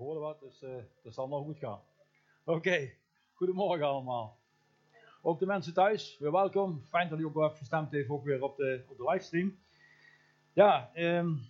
wat, 0.00 0.40
dus 0.40 0.62
uh, 0.62 0.70
dat 1.02 1.14
zal 1.14 1.28
nog 1.28 1.44
goed 1.44 1.58
gaan. 1.58 1.80
Oké, 2.44 2.90
goedemorgen 3.32 3.86
allemaal. 3.86 4.38
Ook 5.22 5.38
de 5.38 5.46
mensen 5.46 5.74
thuis, 5.74 6.16
weer 6.18 6.32
welkom. 6.32 6.82
Fijn 6.88 7.08
dat 7.08 7.18
u 7.18 7.24
ook 7.24 7.40
hebt 7.40 7.58
gestemd 7.58 7.90
heeft, 7.90 8.08
ook 8.08 8.24
weer 8.24 8.42
op 8.42 8.56
de, 8.56 8.82
op 8.88 8.96
de 8.96 9.10
livestream. 9.10 9.58
Ja, 10.52 10.90
um, 10.96 11.40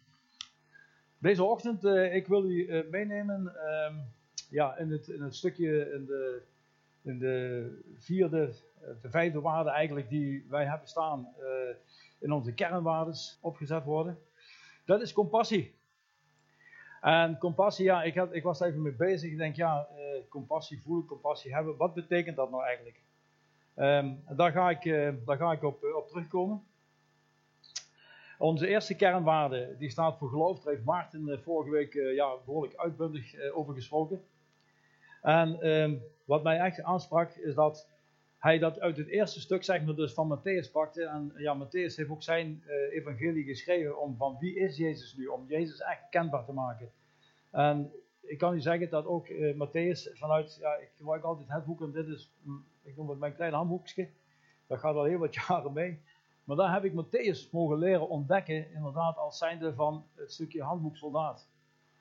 deze 1.18 1.44
ochtend, 1.44 1.84
uh, 1.84 2.14
ik 2.14 2.26
wil 2.26 2.44
u 2.44 2.66
uh, 2.66 2.90
meenemen 2.90 3.54
um, 3.86 4.12
ja, 4.50 4.76
in, 4.76 4.90
het, 4.90 5.08
in 5.08 5.22
het 5.22 5.35
stukje, 5.36 5.93
in 5.93 6.07
de, 6.07 6.43
in 7.03 7.18
de 7.18 7.79
vierde, 7.98 8.54
de 9.03 9.11
vijfde 9.11 9.40
waarde 9.40 9.71
eigenlijk 9.71 10.08
die 10.08 10.46
wij 10.48 10.64
hebben 10.64 10.89
staan 10.89 11.35
in 12.18 12.32
onze 12.32 12.53
kernwaardes 12.53 13.39
opgezet 13.40 13.85
worden. 13.85 14.18
Dat 14.85 15.00
is 15.00 15.12
compassie. 15.12 15.79
En 17.00 17.39
compassie, 17.39 17.85
ja, 17.85 18.03
ik, 18.03 18.14
had, 18.14 18.35
ik 18.35 18.43
was 18.43 18.61
even 18.61 18.82
mee 18.82 18.93
bezig. 18.93 19.31
Ik 19.31 19.39
denk, 19.39 19.57
ja, 19.57 19.89
uh, 19.96 20.29
compassie 20.29 20.82
voelen, 20.82 21.07
compassie 21.07 21.54
hebben. 21.54 21.77
Wat 21.77 21.95
betekent 21.95 22.36
dat 22.36 22.50
nou 22.50 22.64
eigenlijk? 22.64 23.00
Um, 23.77 24.25
daar 24.36 24.53
ga 24.53 24.71
ik, 24.71 24.85
uh, 24.85 25.13
daar 25.27 25.36
ga 25.36 25.53
ik 25.53 25.63
op, 25.63 25.85
uh, 25.85 25.96
op 25.96 26.08
terugkomen. 26.08 26.63
Onze 28.39 28.67
eerste 28.67 28.96
kernwaarde, 28.96 29.77
die 29.79 29.91
staat 29.91 30.18
voor 30.18 30.29
geloof. 30.29 30.61
Daar 30.61 30.72
heeft 30.72 30.85
Maarten 30.85 31.41
vorige 31.43 31.71
week 31.71 31.93
ja, 31.93 32.36
behoorlijk 32.44 32.77
uitbundig 32.77 33.50
over 33.53 33.75
gesproken. 33.75 34.25
En 35.22 35.69
um, 35.69 36.03
wat 36.25 36.42
mij 36.42 36.58
echt 36.58 36.83
aansprak, 36.83 37.30
is 37.30 37.55
dat 37.55 37.89
hij 38.39 38.58
dat 38.58 38.80
uit 38.80 38.97
het 38.97 39.08
eerste 39.08 39.41
stuk, 39.41 39.86
dus 39.97 40.12
van 40.12 40.39
Matthäus 40.39 40.70
pakte. 40.72 41.05
En 41.05 41.33
ja, 41.36 41.56
Matthäus 41.64 41.94
heeft 41.94 42.11
ook 42.11 42.22
zijn 42.22 42.62
evangelie 42.91 43.44
geschreven 43.44 44.00
om 44.00 44.17
van 44.17 44.36
wie 44.39 44.55
is 44.55 44.77
Jezus 44.77 45.14
nu, 45.17 45.27
om 45.27 45.44
Jezus 45.48 45.80
echt 45.80 46.08
kenbaar 46.11 46.44
te 46.44 46.52
maken. 46.52 46.91
En 47.50 47.92
ik 48.20 48.38
kan 48.38 48.54
u 48.54 48.60
zeggen 48.60 48.90
dat 48.90 49.06
ook 49.06 49.28
uh, 49.28 49.54
Matthäus 49.54 50.18
vanuit, 50.18 50.56
ja, 50.60 50.74
ik 50.74 50.90
gebruik 50.96 51.22
altijd 51.22 51.48
het 51.48 51.64
boek 51.64 51.80
en 51.80 51.92
dit 51.92 52.06
is, 52.06 52.32
mm, 52.42 52.64
ik 52.82 52.96
noem 52.96 53.08
het 53.08 53.18
mijn 53.18 53.34
klein 53.34 53.52
handboekje. 53.52 54.08
Dat 54.66 54.78
gaat 54.78 54.94
al 54.94 55.04
heel 55.04 55.18
wat 55.18 55.34
jaren 55.46 55.72
mee. 55.72 56.00
Maar 56.44 56.56
daar 56.56 56.72
heb 56.72 56.84
ik 56.84 56.92
Matthäus 56.92 57.50
mogen 57.50 57.78
leren 57.78 58.08
ontdekken, 58.08 58.72
inderdaad, 58.72 59.16
als 59.16 59.38
zijnde 59.38 59.74
van 59.74 60.04
het 60.14 60.32
stukje 60.32 60.62
handboek 60.62 60.96
soldaat. 60.96 61.48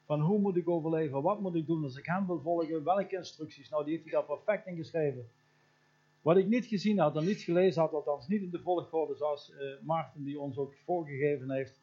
Van 0.05 0.22
hoe 0.22 0.39
moet 0.39 0.55
ik 0.55 0.70
overleven, 0.70 1.22
wat 1.22 1.39
moet 1.39 1.55
ik 1.55 1.67
doen 1.67 1.83
als 1.83 1.97
ik 1.97 2.05
hem 2.05 2.25
wil 2.27 2.42
volgen, 2.42 2.83
welke 2.83 3.16
instructies. 3.16 3.70
Nou, 3.70 3.83
die 3.83 3.94
heeft 3.94 4.03
hij 4.03 4.14
daar 4.14 4.23
perfect 4.23 4.67
in 4.67 4.75
geschreven. 4.75 5.30
Wat 6.22 6.38
ik 6.38 6.47
niet 6.47 6.66
gezien 6.66 7.00
had 7.00 7.16
en 7.16 7.25
niet 7.25 7.42
gelezen 7.42 7.81
had, 7.81 7.94
althans 7.94 8.27
niet 8.27 8.42
in 8.42 8.50
de 8.50 8.59
volgorde 8.59 9.16
zoals 9.16 9.52
uh, 9.52 9.81
Maarten 9.81 10.23
die 10.23 10.39
ons 10.39 10.58
ook 10.58 10.75
voorgegeven 10.86 11.52
heeft, 11.52 11.81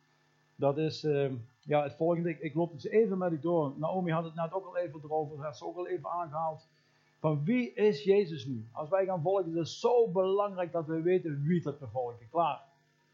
dat 0.56 0.78
is 0.78 1.04
uh, 1.04 1.32
ja, 1.66 1.82
het 1.82 1.94
volgende. 1.94 2.40
Ik, 2.40 2.54
loop 2.54 2.72
dus 2.72 2.86
even 2.86 3.18
met 3.18 3.32
u 3.32 3.40
door. 3.40 3.72
Naomi 3.76 4.10
had 4.10 4.24
het 4.24 4.34
net 4.34 4.52
ook 4.52 4.66
al 4.66 4.76
even 4.76 5.00
erover, 5.02 5.44
heeft 5.44 5.56
ze 5.56 5.64
ook 5.64 5.76
al 5.76 5.86
even 5.86 6.10
aangehaald. 6.10 6.68
Van 7.18 7.44
wie 7.44 7.72
is 7.72 8.04
Jezus 8.04 8.44
nu? 8.44 8.68
Als 8.72 8.88
wij 8.88 9.04
gaan 9.04 9.22
volgen, 9.22 9.50
is 9.50 9.54
het 9.54 9.68
zo 9.68 10.08
belangrijk 10.08 10.72
dat 10.72 10.86
we 10.86 11.02
weten 11.02 11.42
wie 11.42 11.62
dat 11.62 11.78
we 11.78 11.86
volgen. 11.86 12.28
Klaar. 12.30 12.62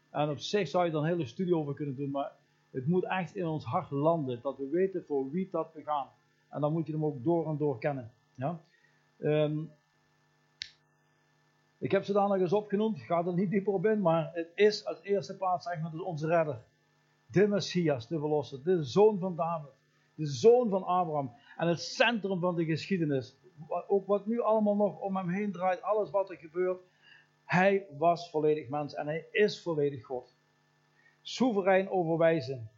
En 0.09 0.29
op 0.29 0.39
zich 0.39 0.67
zou 0.67 0.85
je 0.85 0.91
er 0.91 0.97
een 0.97 1.05
hele 1.05 1.25
studie 1.25 1.55
over 1.55 1.73
kunnen 1.73 1.95
doen, 1.95 2.11
maar 2.11 2.31
het 2.71 2.87
moet 2.87 3.03
echt 3.03 3.35
in 3.35 3.47
ons 3.47 3.65
hart 3.65 3.91
landen. 3.91 4.39
Dat 4.41 4.57
we 4.57 4.69
weten 4.69 5.03
voor 5.05 5.31
wie 5.31 5.47
dat 5.51 5.73
we 5.73 5.81
gaan. 5.83 6.07
En 6.49 6.61
dan 6.61 6.71
moet 6.71 6.87
je 6.87 6.93
hem 6.93 7.05
ook 7.05 7.23
door 7.23 7.47
en 7.47 7.57
door 7.57 7.79
kennen. 7.79 8.11
Ja? 8.35 8.59
Um, 9.19 9.71
ik 11.77 11.91
heb 11.91 12.03
ze 12.03 12.13
daar 12.13 12.27
nog 12.27 12.37
eens 12.37 12.53
opgenoemd, 12.53 12.99
ga 12.99 13.25
er 13.25 13.33
niet 13.33 13.49
dieper 13.49 13.73
op 13.73 13.85
in, 13.85 14.01
maar 14.01 14.31
het 14.33 14.51
is 14.55 14.85
als 14.85 15.01
eerste 15.01 15.37
plaats 15.37 15.65
zeg 15.65 15.81
maar 15.81 15.91
dus 15.91 16.01
onze 16.01 16.27
redder. 16.27 16.61
De 17.33 17.47
Messias, 17.47 18.07
de 18.07 18.19
verlosser, 18.19 18.63
de 18.63 18.83
zoon 18.83 19.19
van 19.19 19.35
David, 19.35 19.71
de 20.15 20.25
zoon 20.25 20.69
van 20.69 20.83
Abraham 20.83 21.35
en 21.57 21.67
het 21.67 21.81
centrum 21.81 22.39
van 22.39 22.55
de 22.55 22.65
geschiedenis. 22.65 23.37
Ook 23.87 24.07
wat 24.07 24.25
nu 24.25 24.41
allemaal 24.41 24.75
nog 24.75 24.99
om 24.99 25.17
hem 25.17 25.29
heen 25.29 25.51
draait, 25.51 25.81
alles 25.81 26.09
wat 26.09 26.29
er 26.29 26.37
gebeurt. 26.37 26.81
Hij 27.43 27.87
was 27.97 28.29
volledig 28.29 28.69
mens 28.69 28.93
en 28.93 29.07
hij 29.07 29.27
is 29.31 29.61
volledig 29.61 30.05
God. 30.05 30.35
Soeverein 31.21 31.89
overwijzen. 31.89 32.71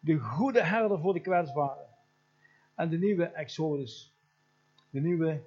De 0.00 0.18
goede 0.18 0.64
herder 0.64 1.00
voor 1.00 1.12
de 1.12 1.20
kwetsbaren. 1.20 1.88
En 2.74 2.88
de 2.88 2.98
nieuwe 2.98 3.24
Exodus. 3.24 4.14
De 4.90 5.00
nieuwe 5.00 5.42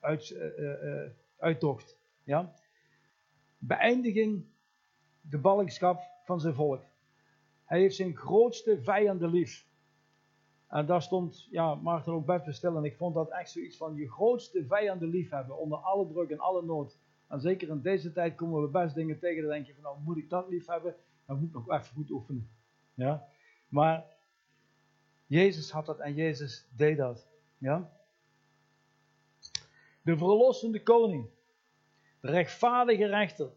uit, 0.00 0.30
uh, 0.30 0.58
uh, 0.58 1.10
uittocht. 1.36 1.98
Ja? 2.24 2.54
Beëindiging 3.58 4.44
de 5.20 5.38
ballingschap 5.38 6.00
van 6.24 6.40
zijn 6.40 6.54
volk. 6.54 6.90
Hij 7.72 7.80
heeft 7.80 7.96
zijn 7.96 8.16
grootste 8.16 8.82
vijanden 8.82 9.30
lief. 9.30 9.66
En 10.68 10.86
daar 10.86 11.02
stond 11.02 11.48
ja, 11.50 11.74
Maarten 11.74 12.12
ook 12.12 12.26
best 12.26 12.54
stil. 12.56 12.76
En 12.76 12.84
ik 12.84 12.96
vond 12.96 13.14
dat 13.14 13.30
echt 13.30 13.50
zoiets 13.50 13.76
van 13.76 13.94
je 13.94 14.10
grootste 14.10 14.64
vijanden 14.66 15.08
lief 15.08 15.30
hebben. 15.30 15.58
Onder 15.58 15.78
alle 15.78 16.06
druk 16.06 16.30
en 16.30 16.38
alle 16.38 16.62
nood. 16.62 16.98
En 17.28 17.40
zeker 17.40 17.68
in 17.68 17.80
deze 17.80 18.12
tijd 18.12 18.34
komen 18.34 18.62
we 18.62 18.68
best 18.68 18.94
dingen 18.94 19.18
tegen. 19.18 19.42
Dan 19.42 19.50
denk 19.50 19.66
je 19.66 19.74
van 19.74 19.82
nou 19.82 20.00
moet 20.00 20.16
ik 20.16 20.28
dat 20.28 20.48
lief 20.48 20.66
hebben. 20.66 20.96
Dan 21.26 21.38
moet 21.38 21.48
ik 21.48 21.54
nog 21.54 21.70
even 21.70 21.94
goed 21.94 22.10
oefenen. 22.10 22.50
Ja? 22.94 23.28
Maar 23.68 24.04
Jezus 25.26 25.70
had 25.70 25.86
dat 25.86 25.98
en 25.98 26.14
Jezus 26.14 26.68
deed 26.76 26.96
dat. 26.96 27.28
Ja? 27.58 27.92
De 30.02 30.16
verlossende 30.16 30.82
koning. 30.82 31.28
De 32.20 32.30
rechtvaardige 32.30 33.06
rechter, 33.06 33.50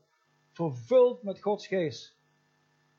vervuld 0.51 1.23
met 1.23 1.41
Gods 1.41 1.67
geest. 1.67 2.17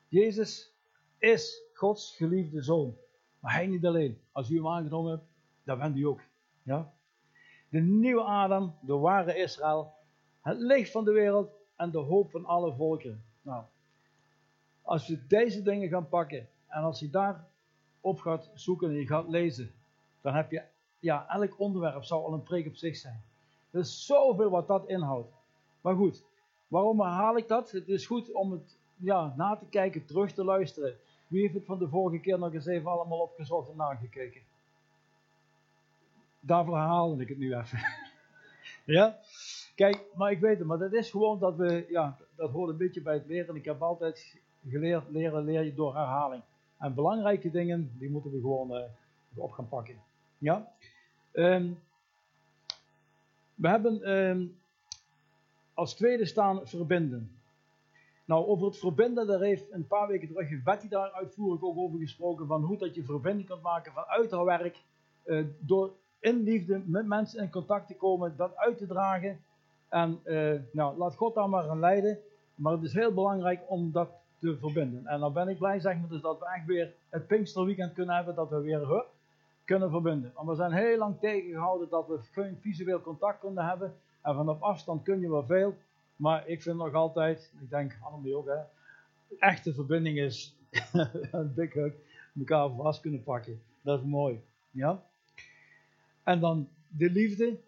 Jezus 0.07 0.75
is 1.19 1.61
Gods 1.73 2.15
geliefde 2.15 2.61
zoon. 2.61 2.95
Maar 3.39 3.53
hij 3.53 3.67
niet 3.67 3.85
alleen. 3.85 4.21
Als 4.31 4.49
u 4.49 4.55
hem 4.55 4.67
aangenomen 4.67 5.11
hebt, 5.11 5.25
dan 5.63 5.77
bent 5.77 5.97
u 5.97 6.03
ook. 6.03 6.21
Ja? 6.63 6.93
De 7.69 7.79
nieuwe 7.79 8.21
Adam, 8.21 8.75
de 8.81 8.93
ware 8.93 9.35
Israël, 9.35 9.93
het 10.41 10.57
licht 10.59 10.91
van 10.91 11.05
de 11.05 11.11
wereld 11.11 11.51
en 11.75 11.91
de 11.91 11.97
hoop 11.97 12.31
van 12.31 12.45
alle 12.45 12.73
volken. 12.73 13.23
Nou, 13.41 13.63
als 14.81 15.07
we 15.07 15.27
deze 15.27 15.61
dingen 15.61 15.89
gaan 15.89 16.09
pakken 16.09 16.49
en 16.67 16.83
als 16.83 16.99
je 16.99 17.09
daar 17.09 17.47
op 18.01 18.19
gaat 18.19 18.49
zoeken 18.53 18.89
en 18.89 18.95
je 18.95 19.07
gaat 19.07 19.27
lezen, 19.27 19.71
dan 20.21 20.33
heb 20.33 20.51
je, 20.51 20.63
ja, 20.99 21.27
elk 21.29 21.59
onderwerp 21.59 22.03
zou 22.03 22.23
al 22.23 22.33
een 22.33 22.43
preek 22.43 22.67
op 22.67 22.75
zich 22.75 22.95
zijn. 22.95 23.21
Er 23.71 23.79
is 23.79 24.05
zoveel 24.05 24.49
wat 24.49 24.67
dat 24.67 24.87
inhoudt. 24.87 25.33
Maar 25.81 25.95
goed, 25.95 26.23
waarom 26.67 27.01
herhaal 27.01 27.37
ik 27.37 27.47
dat? 27.47 27.71
Het 27.71 27.87
is 27.87 28.05
goed 28.05 28.31
om 28.31 28.51
het 28.51 28.77
ja, 28.95 29.33
na 29.37 29.55
te 29.55 29.65
kijken, 29.65 30.05
terug 30.05 30.33
te 30.33 30.43
luisteren. 30.43 30.97
Wie 31.27 31.41
heeft 31.41 31.53
het 31.53 31.65
van 31.65 31.79
de 31.79 31.87
vorige 31.87 32.19
keer 32.19 32.39
nog 32.39 32.53
eens 32.53 32.65
even 32.65 32.91
allemaal 32.91 33.19
opgezocht 33.19 33.69
en 33.69 33.75
nagekeken? 33.75 34.41
Daarvoor 36.39 36.77
herhaalde 36.77 37.21
ik 37.21 37.29
het 37.29 37.37
nu 37.37 37.55
even. 37.55 37.79
ja? 38.97 39.17
Kijk, 39.75 40.03
maar 40.15 40.31
ik 40.31 40.39
weet 40.39 40.57
het, 40.57 40.67
maar 40.67 40.77
dat 40.77 40.93
is 40.93 41.11
gewoon 41.11 41.39
dat 41.39 41.55
we, 41.55 41.85
ja, 41.89 42.17
dat 42.35 42.51
hoort 42.51 42.69
een 42.69 42.77
beetje 42.77 43.01
bij 43.01 43.13
het 43.13 43.25
leren. 43.25 43.55
Ik 43.55 43.65
heb 43.65 43.81
altijd 43.81 44.35
geleerd, 44.69 45.09
leren 45.09 45.43
leer 45.43 45.63
je 45.63 45.73
door 45.73 45.95
herhaling. 45.95 46.43
En 46.77 46.93
belangrijke 46.93 47.51
dingen, 47.51 47.91
die 47.97 48.09
moeten 48.09 48.31
we 48.31 48.39
gewoon 48.39 48.71
uh, 48.71 48.83
op 49.35 49.51
gaan 49.51 49.67
pakken. 49.67 49.95
Ja? 50.37 50.71
Um, 51.33 51.79
we 53.55 53.67
hebben 53.67 54.11
um, 54.11 54.57
als 55.73 55.93
tweede 55.93 56.25
staan 56.25 56.67
verbinden. 56.67 57.36
Nou, 58.27 58.45
over 58.45 58.65
het 58.65 58.77
verbinden, 58.77 59.27
daar 59.27 59.39
heeft 59.39 59.71
een 59.71 59.87
paar 59.87 60.07
weken 60.07 60.27
terug 60.27 60.63
Betty 60.63 60.87
daar 60.87 61.11
uitvoerig 61.11 61.61
ook 61.61 61.77
over 61.77 61.99
gesproken, 61.99 62.47
van 62.47 62.63
hoe 62.63 62.77
dat 62.77 62.95
je 62.95 63.03
verbinding 63.03 63.47
kunt 63.47 63.61
maken 63.61 63.91
vanuit 63.93 64.31
haar 64.31 64.45
werk, 64.45 64.81
uh, 65.25 65.45
door 65.59 65.91
in 66.19 66.43
liefde 66.43 66.81
met 66.85 67.05
mensen 67.05 67.41
in 67.41 67.49
contact 67.49 67.87
te 67.87 67.95
komen, 67.95 68.33
dat 68.37 68.55
uit 68.55 68.77
te 68.77 68.87
dragen. 68.87 69.39
En 69.89 70.19
uh, 70.25 70.53
nou, 70.71 70.97
laat 70.97 71.15
God 71.15 71.35
daar 71.35 71.49
maar 71.49 71.69
aan 71.69 71.79
leiden. 71.79 72.19
Maar 72.55 72.71
het 72.71 72.83
is 72.83 72.93
heel 72.93 73.13
belangrijk 73.13 73.61
om 73.67 73.91
dat 73.91 74.09
te 74.39 74.57
verbinden. 74.57 75.05
En 75.05 75.19
dan 75.19 75.33
ben 75.33 75.47
ik 75.47 75.57
blij, 75.57 75.79
zeg 75.79 75.99
maar, 75.99 76.09
dus 76.09 76.21
dat 76.21 76.39
we 76.39 76.45
echt 76.55 76.65
weer 76.65 76.93
het 77.09 77.27
Pinksterweekend 77.27 77.93
kunnen 77.93 78.15
hebben, 78.15 78.35
dat 78.35 78.49
we 78.49 78.61
weer 78.61 79.05
kunnen 79.65 79.89
verbinden. 79.89 80.31
Want 80.35 80.47
we 80.47 80.55
zijn 80.55 80.71
heel 80.71 80.97
lang 80.97 81.19
tegengehouden 81.19 81.89
dat 81.89 82.07
we 82.07 82.17
geen 82.31 82.57
visueel 82.61 83.01
contact 83.01 83.39
konden 83.39 83.65
hebben. 83.65 83.93
En 84.21 84.35
vanaf 84.35 84.61
afstand 84.61 85.03
kun 85.03 85.19
je 85.19 85.29
wel 85.29 85.45
veel. 85.45 85.75
Maar 86.17 86.47
ik 86.47 86.61
vind 86.61 86.77
nog 86.77 86.93
altijd, 86.93 87.51
ik 87.61 87.69
denk 87.69 87.97
Annemie 88.01 88.35
ook 88.35 88.47
hè, 88.47 88.59
echte 89.39 89.73
verbinding 89.73 90.17
is 90.17 90.55
een 91.31 91.53
dik 91.55 91.73
hug, 91.73 91.93
elkaar 92.37 92.69
vast 92.69 93.01
kunnen 93.01 93.23
pakken. 93.23 93.61
Dat 93.81 93.99
is 93.99 94.05
mooi. 94.05 94.41
Ja? 94.71 95.03
En 96.23 96.39
dan 96.39 96.69
de 96.87 97.09
liefde. 97.09 97.59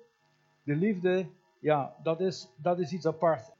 De 0.64 0.76
liefde, 0.76 1.26
ja, 1.60 1.96
dat 2.04 2.22
is, 2.22 2.48
dat 2.56 2.80
is 2.80 2.92
iets 2.92 3.06
apart. 3.06 3.52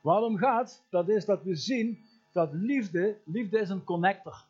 Waarom 0.00 0.36
gaat, 0.36 0.82
dat 0.88 1.08
is 1.08 1.24
dat 1.24 1.42
we 1.42 1.54
zien 1.54 2.04
dat 2.32 2.52
liefde, 2.52 3.16
liefde 3.24 3.58
is 3.58 3.68
een 3.68 3.84
connector. 3.84 4.44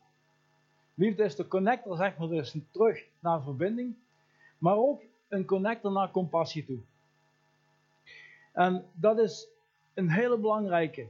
Liefde 0.95 1.25
is 1.25 1.37
de 1.37 1.49
connector, 1.49 1.97
zeg 1.97 2.17
maar, 2.17 2.29
dus 2.29 2.57
terug 2.71 3.05
naar 3.19 3.43
verbinding. 3.43 3.95
Maar 4.59 4.77
ook 4.77 5.03
een 5.29 5.45
connector 5.45 5.93
naar 5.93 6.11
compassie 6.11 6.65
toe. 6.65 6.79
En 8.53 8.85
dat 8.93 9.19
is 9.19 9.49
een 9.95 10.11
hele 10.11 10.39
belangrijke. 10.39 11.09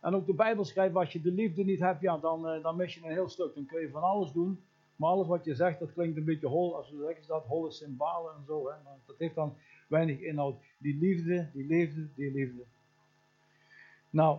En 0.00 0.14
ook 0.14 0.26
de 0.26 0.34
Bijbel 0.34 0.64
schrijft, 0.64 0.94
als 0.94 1.12
je 1.12 1.20
de 1.20 1.32
liefde 1.32 1.64
niet 1.64 1.80
hebt, 1.80 2.00
ja, 2.00 2.18
dan, 2.18 2.56
uh, 2.56 2.62
dan 2.62 2.76
mis 2.76 2.94
je 2.94 3.04
een 3.04 3.12
heel 3.12 3.28
stuk. 3.28 3.54
Dan 3.54 3.66
kun 3.66 3.80
je 3.80 3.90
van 3.90 4.02
alles 4.02 4.32
doen. 4.32 4.60
Maar 4.96 5.10
alles 5.10 5.26
wat 5.26 5.44
je 5.44 5.54
zegt, 5.54 5.78
dat 5.78 5.92
klinkt 5.92 6.16
een 6.16 6.24
beetje 6.24 6.46
hol. 6.46 6.76
Als 6.76 6.90
we 6.90 7.04
zeggen 7.06 7.26
dat, 7.26 7.46
holle 7.46 7.70
symbolen 7.70 8.34
en 8.34 8.44
zo. 8.46 8.68
Hè. 8.68 8.74
Dat 9.06 9.18
heeft 9.18 9.34
dan 9.34 9.54
weinig 9.88 10.20
inhoud. 10.20 10.56
Die 10.78 10.98
liefde, 10.98 11.50
die 11.52 11.66
liefde, 11.66 12.08
die 12.14 12.32
liefde. 12.32 12.62
Nou, 14.10 14.38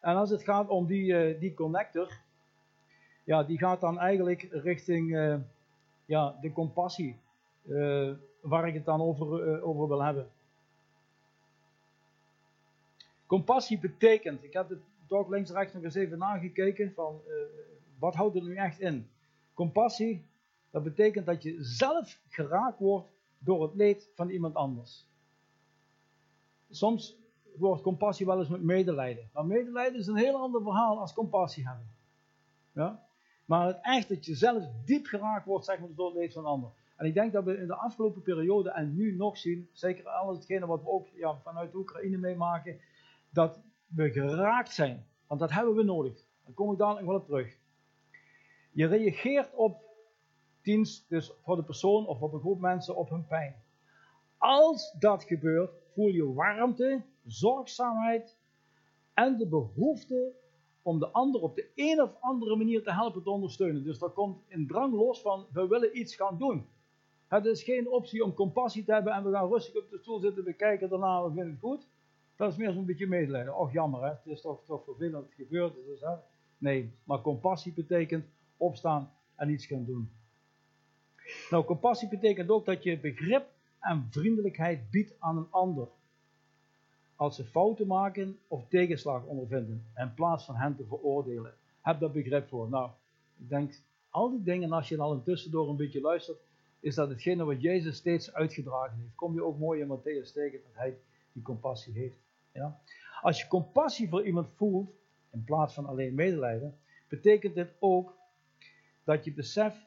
en 0.00 0.16
als 0.16 0.30
het 0.30 0.42
gaat 0.42 0.68
om 0.68 0.86
die, 0.86 1.04
uh, 1.04 1.40
die 1.40 1.54
connector, 1.54 2.20
ja, 3.24 3.42
die 3.42 3.58
gaat 3.58 3.80
dan 3.80 3.98
eigenlijk 3.98 4.48
richting 4.50 5.10
uh, 5.10 5.36
ja, 6.04 6.38
de 6.40 6.52
compassie, 6.52 7.16
waar 8.40 8.68
ik 8.68 8.74
het 8.74 8.84
dan 8.84 9.00
over, 9.00 9.62
over 9.62 9.88
wil 9.88 10.02
hebben. 10.02 10.28
Compassie 13.34 13.78
betekent, 13.78 14.44
ik 14.44 14.52
heb 14.52 14.68
het 14.68 14.78
toch 15.06 15.28
links 15.28 15.50
rechts 15.50 15.72
nog 15.72 15.82
eens 15.82 15.94
even 15.94 16.18
nagekeken, 16.18 16.92
van 16.94 17.20
wat 17.98 18.14
houdt 18.14 18.34
het 18.34 18.44
nu 18.44 18.54
echt 18.54 18.80
in? 18.80 19.08
Compassie, 19.54 20.24
dat 20.70 20.82
betekent 20.82 21.26
dat 21.26 21.42
je 21.42 21.56
zelf 21.58 22.20
geraakt 22.28 22.78
wordt 22.78 23.08
door 23.38 23.62
het 23.62 23.74
leed 23.74 24.10
van 24.14 24.28
iemand 24.28 24.54
anders. 24.54 25.06
Soms 26.70 27.16
wordt 27.56 27.82
compassie 27.82 28.26
wel 28.26 28.38
eens 28.38 28.48
met 28.48 28.62
medelijden. 28.62 29.28
Maar 29.32 29.46
medelijden 29.46 30.00
is 30.00 30.06
een 30.06 30.16
heel 30.16 30.36
ander 30.36 30.62
verhaal 30.62 30.98
als 30.98 31.12
compassie 31.12 31.66
hebben. 31.66 31.86
Ja? 32.72 33.06
Maar 33.44 33.66
het 33.66 33.78
echt 33.82 34.08
dat 34.08 34.24
je 34.24 34.34
zelf 34.34 34.64
diep 34.84 35.06
geraakt 35.06 35.46
wordt 35.46 35.64
zeg 35.64 35.78
maar, 35.78 35.88
door 35.94 36.06
het 36.06 36.16
leed 36.16 36.32
van 36.32 36.42
een 36.42 36.50
ander. 36.50 36.70
En 36.96 37.06
ik 37.06 37.14
denk 37.14 37.32
dat 37.32 37.44
we 37.44 37.58
in 37.58 37.66
de 37.66 37.74
afgelopen 37.74 38.22
periode 38.22 38.70
en 38.70 38.94
nu 38.94 39.16
nog 39.16 39.38
zien, 39.38 39.68
zeker 39.72 40.08
alles 40.08 40.36
hetgene 40.36 40.66
wat 40.66 40.82
we 40.82 40.88
ook 40.88 41.06
ja, 41.14 41.36
vanuit 41.42 41.74
Oekraïne 41.74 42.16
meemaken, 42.16 42.80
dat 43.34 43.62
we 43.86 44.10
geraakt 44.10 44.72
zijn. 44.72 45.06
Want 45.26 45.40
dat 45.40 45.50
hebben 45.50 45.74
we 45.74 45.82
nodig. 45.82 46.24
Daar 46.44 46.54
kom 46.54 46.72
ik 46.72 46.78
dadelijk 46.78 47.06
wel 47.06 47.16
op 47.16 47.26
terug. 47.26 47.56
Je 48.72 48.86
reageert 48.86 49.54
op 49.54 49.82
dienst, 50.62 51.08
dus 51.08 51.32
voor 51.42 51.56
de 51.56 51.64
persoon 51.64 52.06
of 52.06 52.20
op 52.20 52.32
een 52.32 52.40
groep 52.40 52.60
mensen, 52.60 52.96
op 52.96 53.10
hun 53.10 53.26
pijn. 53.26 53.62
Als 54.38 54.96
dat 54.98 55.24
gebeurt, 55.24 55.70
voel 55.94 56.08
je 56.08 56.32
warmte, 56.32 57.02
zorgzaamheid 57.24 58.38
en 59.14 59.36
de 59.36 59.46
behoefte 59.46 60.32
om 60.82 60.98
de 60.98 61.08
ander 61.08 61.40
op 61.40 61.54
de 61.54 61.70
een 61.74 62.02
of 62.02 62.16
andere 62.20 62.56
manier 62.56 62.82
te 62.82 62.92
helpen 62.92 63.22
te 63.22 63.30
ondersteunen. 63.30 63.84
Dus 63.84 63.98
daar 63.98 64.10
komt 64.10 64.42
een 64.48 64.66
drang 64.66 64.94
los 64.94 65.20
van, 65.20 65.46
we 65.52 65.66
willen 65.66 65.98
iets 65.98 66.14
gaan 66.14 66.38
doen. 66.38 66.66
Het 67.28 67.44
is 67.44 67.62
geen 67.62 67.88
optie 67.88 68.24
om 68.24 68.34
compassie 68.34 68.84
te 68.84 68.92
hebben 68.92 69.12
en 69.12 69.24
we 69.24 69.30
gaan 69.30 69.48
rustig 69.48 69.82
op 69.82 69.90
de 69.90 69.98
stoel 69.98 70.20
zitten, 70.20 70.44
we 70.44 70.52
kijken 70.52 70.88
daarna, 70.88 71.22
we 71.22 71.32
vinden 71.32 71.50
het 71.50 71.60
goed. 71.60 71.86
Dat 72.36 72.52
is 72.52 72.58
meer 72.58 72.72
zo'n 72.72 72.84
beetje 72.84 73.06
medelijden. 73.06 73.56
Och 73.56 73.72
jammer 73.72 74.02
hè, 74.02 74.08
het 74.08 74.20
is 74.24 74.40
toch, 74.40 74.64
toch 74.66 74.84
vervelend 74.84 75.32
gebeurt. 75.36 75.74
Dus, 75.86 76.00
hè? 76.00 76.14
Nee, 76.58 76.90
maar 77.04 77.20
compassie 77.20 77.72
betekent 77.72 78.26
opstaan 78.56 79.10
en 79.34 79.50
iets 79.50 79.66
gaan 79.66 79.84
doen. 79.84 80.10
Nou, 81.50 81.64
compassie 81.64 82.08
betekent 82.08 82.50
ook 82.50 82.64
dat 82.64 82.82
je 82.82 82.98
begrip 82.98 83.46
en 83.80 84.06
vriendelijkheid 84.10 84.90
biedt 84.90 85.14
aan 85.18 85.36
een 85.36 85.50
ander. 85.50 85.88
Als 87.16 87.36
ze 87.36 87.44
fouten 87.44 87.86
maken 87.86 88.38
of 88.48 88.68
tegenslag 88.68 89.24
ondervinden, 89.24 89.86
in 89.96 90.14
plaats 90.14 90.44
van 90.44 90.54
hen 90.54 90.76
te 90.76 90.84
veroordelen. 90.86 91.54
Heb 91.80 92.00
daar 92.00 92.10
begrip 92.10 92.48
voor. 92.48 92.68
Nou, 92.68 92.90
ik 93.38 93.48
denk, 93.48 93.80
al 94.10 94.30
die 94.30 94.42
dingen, 94.42 94.72
als 94.72 94.88
je 94.88 94.98
al 94.98 95.14
intussen 95.14 95.50
door 95.50 95.68
een 95.68 95.76
beetje 95.76 96.00
luistert, 96.00 96.38
is 96.80 96.94
dat 96.94 97.08
hetgene 97.08 97.44
wat 97.44 97.60
Jezus 97.60 97.96
steeds 97.96 98.32
uitgedragen 98.32 98.98
heeft. 98.98 99.14
Kom 99.14 99.34
je 99.34 99.44
ook 99.44 99.58
mooi 99.58 99.80
in 99.80 99.98
Matthäus 99.98 100.32
tegen 100.32 100.60
dat 100.62 100.74
hij 100.74 100.96
die 101.32 101.42
compassie 101.42 101.92
heeft. 101.92 102.16
Ja? 102.54 102.80
Als 103.22 103.40
je 103.40 103.48
compassie 103.48 104.08
voor 104.08 104.26
iemand 104.26 104.48
voelt, 104.56 104.90
in 105.30 105.44
plaats 105.44 105.74
van 105.74 105.86
alleen 105.86 106.14
medelijden, 106.14 106.78
betekent 107.08 107.54
dit 107.54 107.74
ook 107.78 108.16
dat 109.04 109.24
je 109.24 109.32
beseft 109.32 109.86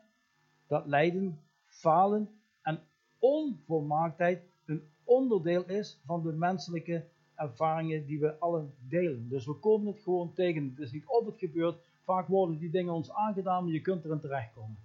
dat 0.67 0.85
lijden, 0.85 1.39
falen 1.65 2.29
en 2.61 2.79
onvolmaaktheid 3.19 4.41
een 4.65 4.89
onderdeel 5.03 5.65
is 5.65 5.99
van 6.05 6.23
de 6.23 6.33
menselijke 6.33 7.05
ervaringen 7.35 8.05
die 8.05 8.19
we 8.19 8.39
allen 8.39 8.73
delen. 8.79 9.29
Dus 9.29 9.45
we 9.45 9.53
komen 9.53 9.87
het 9.87 10.01
gewoon 10.01 10.33
tegen. 10.33 10.69
Het 10.69 10.79
is 10.79 10.91
niet 10.91 11.05
of 11.05 11.25
het 11.25 11.37
gebeurt. 11.37 11.77
Vaak 12.03 12.27
worden 12.27 12.57
die 12.57 12.69
dingen 12.69 12.93
ons 12.93 13.11
aangedaan, 13.11 13.63
maar 13.63 13.73
je 13.73 13.81
kunt 13.81 14.05
erin 14.05 14.19
terechtkomen. 14.19 14.77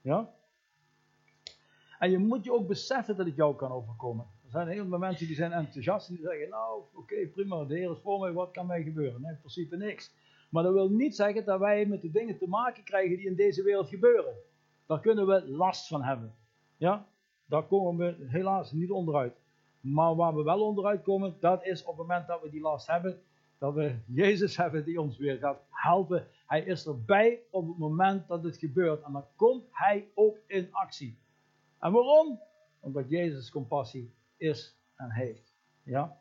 Ja? 0.00 0.30
En 1.98 2.10
je 2.10 2.18
moet 2.18 2.44
je 2.44 2.52
ook 2.52 2.66
beseffen 2.66 3.16
dat 3.16 3.26
het 3.26 3.36
jou 3.36 3.56
kan 3.56 3.70
overkomen. 3.70 4.26
Er 4.50 4.56
zijn 4.56 4.68
heel 4.68 4.86
veel 4.86 4.98
mensen 4.98 5.26
die 5.26 5.36
zijn 5.36 5.52
enthousiast 5.52 6.08
en 6.08 6.14
die 6.14 6.24
zeggen, 6.24 6.48
nou 6.48 6.82
oké 6.94 7.26
prima, 7.26 7.64
de 7.64 7.74
Heer 7.74 7.90
is 7.90 7.98
voor 8.02 8.20
mij, 8.20 8.32
wat 8.32 8.50
kan 8.50 8.66
mij 8.66 8.82
gebeuren? 8.82 9.20
Nee, 9.20 9.30
in 9.30 9.38
principe 9.38 9.76
niks. 9.76 10.14
Maar 10.48 10.62
dat 10.62 10.72
wil 10.72 10.90
niet 10.90 11.16
zeggen 11.16 11.44
dat 11.44 11.58
wij 11.58 11.86
met 11.86 12.02
de 12.02 12.10
dingen 12.10 12.38
te 12.38 12.48
maken 12.48 12.84
krijgen 12.84 13.16
die 13.16 13.26
in 13.26 13.34
deze 13.34 13.62
wereld 13.62 13.88
gebeuren. 13.88 14.34
Daar 14.86 15.00
kunnen 15.00 15.26
we 15.26 15.48
last 15.48 15.88
van 15.88 16.02
hebben. 16.02 16.34
Ja? 16.76 17.06
Daar 17.46 17.62
komen 17.62 17.96
we 17.96 18.26
helaas 18.28 18.72
niet 18.72 18.90
onderuit. 18.90 19.34
Maar 19.80 20.14
waar 20.14 20.34
we 20.36 20.42
wel 20.42 20.60
onderuit 20.60 21.02
komen, 21.02 21.36
dat 21.40 21.64
is 21.64 21.82
op 21.82 21.98
het 21.98 22.06
moment 22.06 22.26
dat 22.26 22.42
we 22.42 22.50
die 22.50 22.60
last 22.60 22.86
hebben, 22.86 23.20
dat 23.58 23.74
we 23.74 23.94
Jezus 24.06 24.56
hebben 24.56 24.84
die 24.84 25.00
ons 25.00 25.18
weer 25.18 25.38
gaat 25.38 25.62
helpen. 25.70 26.26
Hij 26.46 26.62
is 26.62 26.86
erbij 26.86 27.40
op 27.50 27.68
het 27.68 27.78
moment 27.78 28.28
dat 28.28 28.44
het 28.44 28.56
gebeurt. 28.56 29.02
En 29.02 29.12
dan 29.12 29.24
komt 29.36 29.64
hij 29.70 30.08
ook 30.14 30.38
in 30.46 30.68
actie. 30.70 31.18
En 31.78 31.92
waarom? 31.92 32.40
Omdat 32.80 33.08
Jezus 33.08 33.50
compassie 33.50 34.18
is 34.40 34.76
en 34.96 35.10
heeft. 35.10 35.54
Ja? 35.82 36.18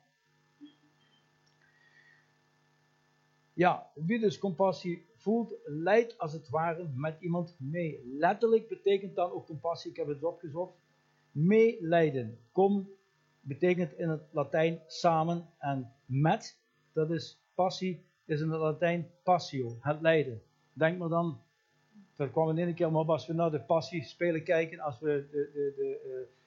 Ja, 3.54 3.92
wie 3.94 4.20
dus 4.20 4.38
compassie 4.38 5.06
voelt, 5.16 5.56
leidt 5.66 6.18
als 6.18 6.34
het 6.34 6.50
ware 6.50 6.90
met 6.94 7.16
iemand 7.20 7.56
mee. 7.60 8.02
Letterlijk 8.06 8.68
betekent 8.68 9.16
dan 9.16 9.32
ook 9.32 9.46
compassie, 9.46 9.92
ik 9.92 9.98
heb 9.98 10.08
het 10.08 10.24
opgezocht, 10.24 10.74
meelijden. 11.32 12.40
Kom 12.52 12.90
betekent 13.42 13.98
in 13.98 14.10
het 14.10 14.22
Latijn 14.32 14.82
samen 14.88 15.50
en 15.58 15.94
met, 16.06 16.58
dat 16.94 17.12
is 17.12 17.42
passie, 17.54 18.06
is 18.26 18.42
in 18.42 18.50
het 18.50 18.60
Latijn 18.60 19.12
passio, 19.24 19.78
het 19.82 20.02
lijden. 20.02 20.42
Denk 20.74 20.98
maar 20.98 21.10
dan, 21.10 21.42
dat 22.16 22.32
kwam 22.32 22.50
in 22.50 22.58
één 22.58 22.74
keer 22.74 22.92
maar 22.92 23.02
op 23.02 23.10
als 23.10 23.28
we 23.28 23.34
naar 23.34 23.52
de 23.52 23.62
passie 23.62 24.04
spelen 24.04 24.44
kijken, 24.44 24.80
als 24.80 25.00
we 25.00 25.28
de, 25.32 25.50
de, 25.54 25.74
de, 25.76 26.02
uh, 26.06 26.38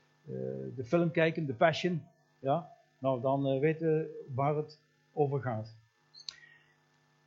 de 0.74 0.84
film 0.84 1.10
kijken, 1.10 1.46
de 1.46 1.54
Passion, 1.54 2.02
ja, 2.38 2.72
nou 2.98 3.20
dan 3.20 3.54
uh, 3.54 3.60
weten 3.60 3.88
we 3.88 4.24
waar 4.34 4.56
het 4.56 4.80
over 5.12 5.40
gaat. 5.40 5.76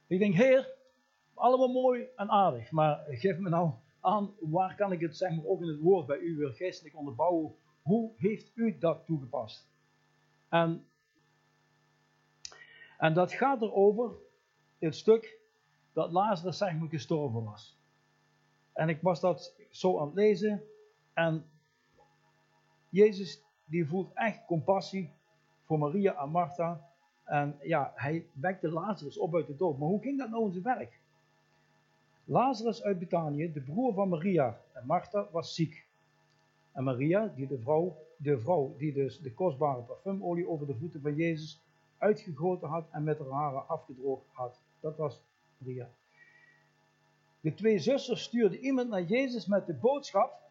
Ik 0.08 0.20
denk, 0.20 0.34
Heer, 0.34 0.74
allemaal 1.34 1.82
mooi 1.82 2.08
en 2.16 2.30
aardig, 2.30 2.72
maar 2.72 3.04
geef 3.08 3.38
me 3.38 3.50
nou 3.50 3.72
aan, 4.00 4.34
waar 4.40 4.76
kan 4.76 4.92
ik 4.92 5.00
het 5.00 5.18
zeg 5.18 5.36
maar 5.36 5.46
ook 5.46 5.62
in 5.62 5.68
het 5.68 5.80
woord 5.80 6.06
bij 6.06 6.18
u 6.18 6.36
weer 6.36 6.54
geestelijk 6.54 6.96
onderbouwen? 6.96 7.56
Hoe 7.82 8.12
heeft 8.18 8.52
u 8.54 8.78
dat 8.78 9.06
toegepast? 9.06 9.68
En, 10.50 10.86
en 12.98 13.14
dat 13.14 13.34
gaat 13.34 13.62
erover, 13.62 14.12
het 14.80 14.96
stuk, 14.96 15.40
dat 15.94 16.12
Lazarus 16.12 16.58
zeg 16.58 16.76
maar 16.76 16.90
gestorven 16.90 17.44
was. 17.44 17.78
En 18.74 18.90
ik 18.90 19.02
was 19.02 19.20
dat 19.20 19.56
zo 19.70 20.00
aan 20.00 20.06
het 20.06 20.16
lezen 20.16 20.64
en 21.14 21.46
Jezus 22.96 23.44
die 23.66 23.88
voelt 23.88 24.12
echt 24.14 24.46
compassie 24.46 25.10
voor 25.66 25.80
Maria 25.80 26.22
en 26.22 26.30
Martha 26.30 26.90
en 27.24 27.60
ja, 27.62 27.92
hij 27.96 28.26
wekte 28.34 28.70
Lazarus 28.70 29.18
op 29.18 29.36
uit 29.36 29.48
de 29.48 29.56
dood. 29.56 29.78
Maar 29.78 29.88
hoe 29.88 30.02
ging 30.02 30.18
dat 30.18 30.30
nou 30.30 30.46
in 30.46 30.52
zijn 30.52 30.64
werk? 30.64 31.00
Lazarus 32.24 32.84
uit 32.84 33.00
Betanië, 33.00 33.52
de 33.52 33.62
broer 33.62 33.94
van 33.94 34.10
Maria 34.10 34.62
en 34.74 34.86
Martha, 34.86 35.28
was 35.32 35.56
ziek. 35.56 35.86
En 36.72 36.84
Maria, 36.84 37.34
die 37.36 37.48
de, 37.48 37.60
vrouw, 37.60 37.98
de 38.18 38.40
vrouw 38.40 38.76
die 38.78 38.94
dus 38.94 39.20
de 39.20 39.34
kostbare 39.34 39.82
parfumolie 39.82 40.50
over 40.50 40.68
de 40.68 40.76
voeten 40.76 41.02
van 41.02 41.16
Jezus 41.16 41.62
uitgegoten 41.98 42.68
had 42.68 42.88
en 42.92 43.04
met 43.04 43.20
haar 43.20 43.30
haren 43.30 43.68
afgedroogd 43.68 44.26
had. 44.32 44.60
Dat 44.80 44.98
was 44.98 45.22
Maria. 45.58 45.90
De 47.42 47.54
twee 47.54 47.80
zusters 47.80 48.24
stuurden 48.24 48.60
iemand 48.60 48.90
naar 48.90 49.04
Jezus 49.04 49.46
met 49.46 49.66
de 49.66 49.74
boodschap: 49.74 50.45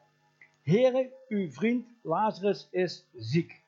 Heere, 0.65 1.13
uw 1.29 1.51
vriend 1.51 1.87
Lazarus 2.03 2.69
is 2.71 3.07
ziek. 3.15 3.63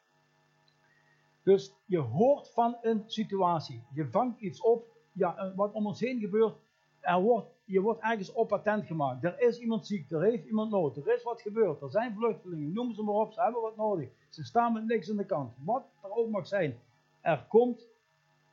Dus 1.42 1.72
je 1.84 1.98
hoort 1.98 2.50
van 2.50 2.76
een 2.82 3.04
situatie. 3.06 3.82
Je 3.94 4.08
vangt 4.08 4.40
iets 4.40 4.60
op, 4.60 4.86
ja, 5.12 5.52
wat 5.56 5.72
om 5.72 5.86
ons 5.86 6.00
heen 6.00 6.20
gebeurt. 6.20 6.54
Er 7.00 7.20
wordt, 7.20 7.50
je 7.64 7.80
wordt 7.80 8.02
ergens 8.02 8.32
op 8.32 8.48
patent 8.48 8.86
gemaakt. 8.86 9.24
Er 9.24 9.40
is 9.40 9.58
iemand 9.58 9.86
ziek, 9.86 10.10
er 10.10 10.22
heeft 10.22 10.46
iemand 10.46 10.70
nood, 10.70 10.96
er 10.96 11.14
is 11.14 11.22
wat 11.22 11.42
gebeurd, 11.42 11.82
er 11.82 11.90
zijn 11.90 12.14
vluchtelingen, 12.14 12.72
noem 12.72 12.94
ze 12.94 13.02
maar 13.02 13.14
op, 13.14 13.32
ze 13.32 13.40
hebben 13.40 13.62
wat 13.62 13.76
nodig. 13.76 14.08
Ze 14.28 14.44
staan 14.44 14.72
met 14.72 14.86
niks 14.86 15.10
aan 15.10 15.16
de 15.16 15.26
kant. 15.26 15.54
Wat 15.64 15.84
er 16.02 16.10
ook 16.10 16.30
mag 16.30 16.46
zijn. 16.46 16.78
Er 17.20 17.44
komt 17.48 17.86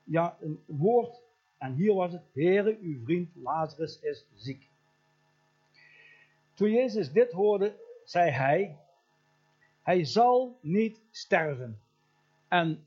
ja, 0.03 0.38
een 0.39 0.63
woord, 0.65 1.21
en 1.57 1.73
hier 1.73 1.93
was 1.93 2.12
het, 2.12 2.23
Heere, 2.33 2.77
uw 2.81 3.03
vriend 3.03 3.29
Lazarus 3.35 4.00
is 4.00 4.25
ziek. 4.35 4.69
Toen 6.53 6.71
Jezus 6.71 7.12
dit 7.12 7.31
hoorde, 7.31 7.75
zei 8.13 8.29
hij, 8.29 8.77
hij 9.82 10.05
zal 10.05 10.58
niet 10.62 11.01
sterven. 11.12 11.79
En 12.48 12.86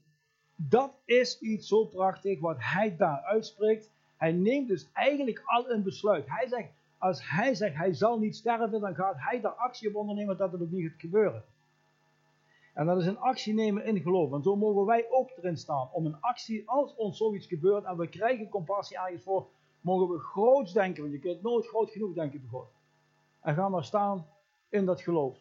dat 0.55 0.99
is 1.05 1.41
iets 1.41 1.69
zo 1.69 1.85
prachtig 1.85 2.41
wat 2.41 2.57
hij 2.59 2.97
daar 2.97 3.21
uitspreekt. 3.21 3.91
Hij 4.17 4.33
neemt 4.33 4.69
dus 4.69 4.89
eigenlijk 4.93 5.43
al 5.45 5.71
een 5.71 5.83
besluit. 5.83 6.27
Hij 6.27 6.49
zegt, 6.49 6.69
als 6.99 7.29
hij 7.31 7.55
zegt 7.55 7.77
hij 7.77 7.93
zal 7.93 8.19
niet 8.19 8.37
sterven, 8.37 8.81
dan 8.81 8.95
gaat 8.95 9.15
hij 9.19 9.41
daar 9.41 9.53
actie 9.53 9.89
op 9.89 9.95
ondernemen 9.95 10.37
dat 10.37 10.53
het 10.53 10.63
ook 10.63 10.71
niet 10.71 10.91
gaat 10.91 11.01
gebeuren. 11.01 11.45
En 12.75 12.87
dat 12.87 13.01
is 13.01 13.07
een 13.07 13.19
actie 13.19 13.55
nemen 13.55 13.85
in 13.85 14.01
geloof. 14.01 14.33
En 14.33 14.43
zo 14.43 14.57
mogen 14.57 14.85
wij 14.85 15.07
ook 15.11 15.31
erin 15.37 15.57
staan. 15.57 15.89
Om 15.93 16.07
een 16.07 16.21
actie, 16.21 16.69
als 16.69 16.95
ons 16.95 17.17
zoiets 17.17 17.47
gebeurt 17.47 17.85
en 17.85 17.97
we 17.97 18.09
krijgen 18.09 18.49
compassie 18.49 18.99
ergens 18.99 19.23
voor, 19.23 19.47
mogen 19.81 20.09
we 20.09 20.19
groots 20.19 20.73
denken. 20.73 21.03
Want 21.03 21.15
je 21.15 21.21
kunt 21.21 21.43
nooit 21.43 21.67
groot 21.67 21.91
genoeg 21.91 22.15
denken 22.15 22.41
bij 22.41 22.51
God. 22.51 22.69
En 23.41 23.55
ga 23.55 23.69
maar 23.69 23.85
staan 23.85 24.27
in 24.77 24.85
dat 24.85 25.01
geloof. 25.01 25.37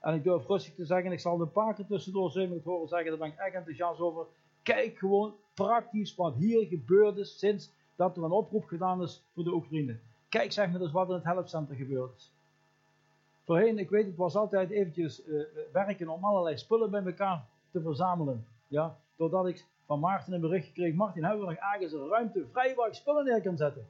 En 0.00 0.14
ik 0.14 0.24
durf 0.24 0.46
rustig 0.46 0.74
te 0.74 0.84
zeggen, 0.84 1.12
ik 1.12 1.20
zal 1.20 1.40
een 1.40 1.52
paar 1.52 1.74
keer 1.74 1.86
tussendoor 1.86 2.30
zeven 2.30 2.54
het 2.54 2.64
horen 2.64 2.88
zeggen, 2.88 3.08
daar 3.08 3.18
ben 3.18 3.28
ik 3.28 3.38
echt 3.38 3.54
enthousiast 3.54 4.00
over. 4.00 4.26
Kijk 4.62 4.98
gewoon 4.98 5.34
praktisch 5.54 6.14
wat 6.14 6.34
hier 6.34 6.66
gebeurd 6.66 7.16
is 7.16 7.38
sinds 7.38 7.70
dat 7.96 8.16
er 8.16 8.22
een 8.22 8.30
oproep 8.30 8.64
gedaan 8.64 9.02
is 9.02 9.22
voor 9.34 9.44
de 9.44 9.54
Oekraïne. 9.54 9.98
Kijk 10.28 10.52
zeg 10.52 10.70
maar 10.70 10.80
eens 10.80 10.92
wat 10.92 11.08
in 11.08 11.14
het 11.14 11.24
helpcenter 11.24 11.76
gebeurd 11.76 12.16
is. 12.16 12.32
Voorheen, 13.44 13.78
ik 13.78 13.90
weet, 13.90 14.06
het 14.06 14.16
was 14.16 14.36
altijd 14.36 14.70
eventjes 14.70 15.26
uh, 15.26 15.42
werken 15.72 16.08
om 16.08 16.24
allerlei 16.24 16.58
spullen 16.58 16.90
bij 16.90 17.04
elkaar 17.04 17.44
te 17.70 17.80
verzamelen. 17.80 18.46
Ja, 18.68 18.96
doordat 19.16 19.46
ik 19.46 19.66
van 19.86 20.00
Maarten 20.00 20.32
een 20.32 20.40
bericht 20.40 20.72
kreeg, 20.72 20.94
Martin, 20.94 21.24
hebben 21.24 21.46
we 21.46 21.52
nog 21.52 21.60
ergens 21.72 21.92
een 21.92 22.08
ruimte 22.08 22.46
vrij 22.52 22.74
waar 22.74 22.88
ik 22.88 22.94
spullen 22.94 23.24
neer 23.24 23.42
kan 23.42 23.56
zetten? 23.56 23.86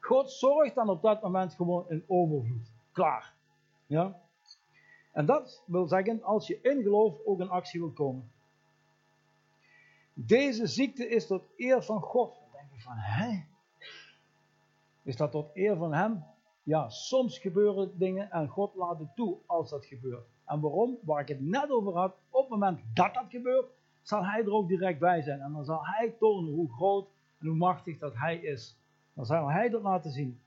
God 0.00 0.30
zorgt 0.30 0.74
dan 0.74 0.88
op 0.88 1.02
dat 1.02 1.22
moment 1.22 1.54
gewoon 1.54 1.84
in 1.88 2.04
overvloed. 2.06 2.72
Klaar. 2.92 3.32
Ja? 3.92 4.20
En 5.12 5.26
dat 5.26 5.62
wil 5.66 5.86
zeggen, 5.86 6.22
als 6.22 6.46
je 6.46 6.60
in 6.60 6.82
geloof 6.82 7.14
ook 7.24 7.40
in 7.40 7.48
actie 7.48 7.80
wil 7.80 7.90
komen. 7.90 8.30
Deze 10.14 10.66
ziekte 10.66 11.08
is 11.08 11.26
tot 11.26 11.42
eer 11.56 11.82
van 11.82 12.00
God. 12.00 12.34
Dan 12.34 12.50
denk 12.52 12.72
ik 12.72 12.80
van, 12.80 12.96
hè? 12.96 13.44
Is 15.02 15.16
dat 15.16 15.30
tot 15.30 15.50
eer 15.54 15.76
van 15.76 15.92
hem? 15.92 16.24
Ja, 16.62 16.88
soms 16.88 17.38
gebeuren 17.38 17.98
dingen 17.98 18.30
en 18.30 18.48
God 18.48 18.74
laat 18.74 18.98
het 18.98 19.16
toe 19.16 19.36
als 19.46 19.70
dat 19.70 19.86
gebeurt. 19.86 20.26
En 20.44 20.60
waarom? 20.60 20.98
Waar 21.02 21.20
ik 21.20 21.28
het 21.28 21.40
net 21.40 21.70
over 21.70 21.96
had, 21.96 22.14
op 22.30 22.40
het 22.40 22.50
moment 22.50 22.80
dat 22.94 23.14
dat 23.14 23.26
gebeurt, 23.28 23.66
zal 24.02 24.24
hij 24.24 24.40
er 24.40 24.52
ook 24.52 24.68
direct 24.68 24.98
bij 24.98 25.22
zijn. 25.22 25.40
En 25.40 25.52
dan 25.52 25.64
zal 25.64 25.86
hij 25.86 26.14
tonen 26.18 26.52
hoe 26.52 26.72
groot 26.72 27.08
en 27.38 27.46
hoe 27.46 27.56
machtig 27.56 27.98
dat 27.98 28.14
hij 28.14 28.36
is. 28.36 28.76
Dan 29.14 29.26
zal 29.26 29.50
hij 29.50 29.68
dat 29.68 29.82
laten 29.82 30.10
zien. 30.10 30.40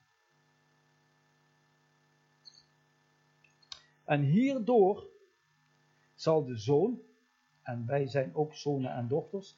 En 4.05 4.21
hierdoor 4.21 5.07
zal 6.13 6.45
de 6.45 6.57
zoon, 6.57 6.99
en 7.61 7.85
wij 7.85 8.07
zijn 8.07 8.35
ook 8.35 8.53
zonen 8.53 8.91
en 8.91 9.07
dochters, 9.07 9.55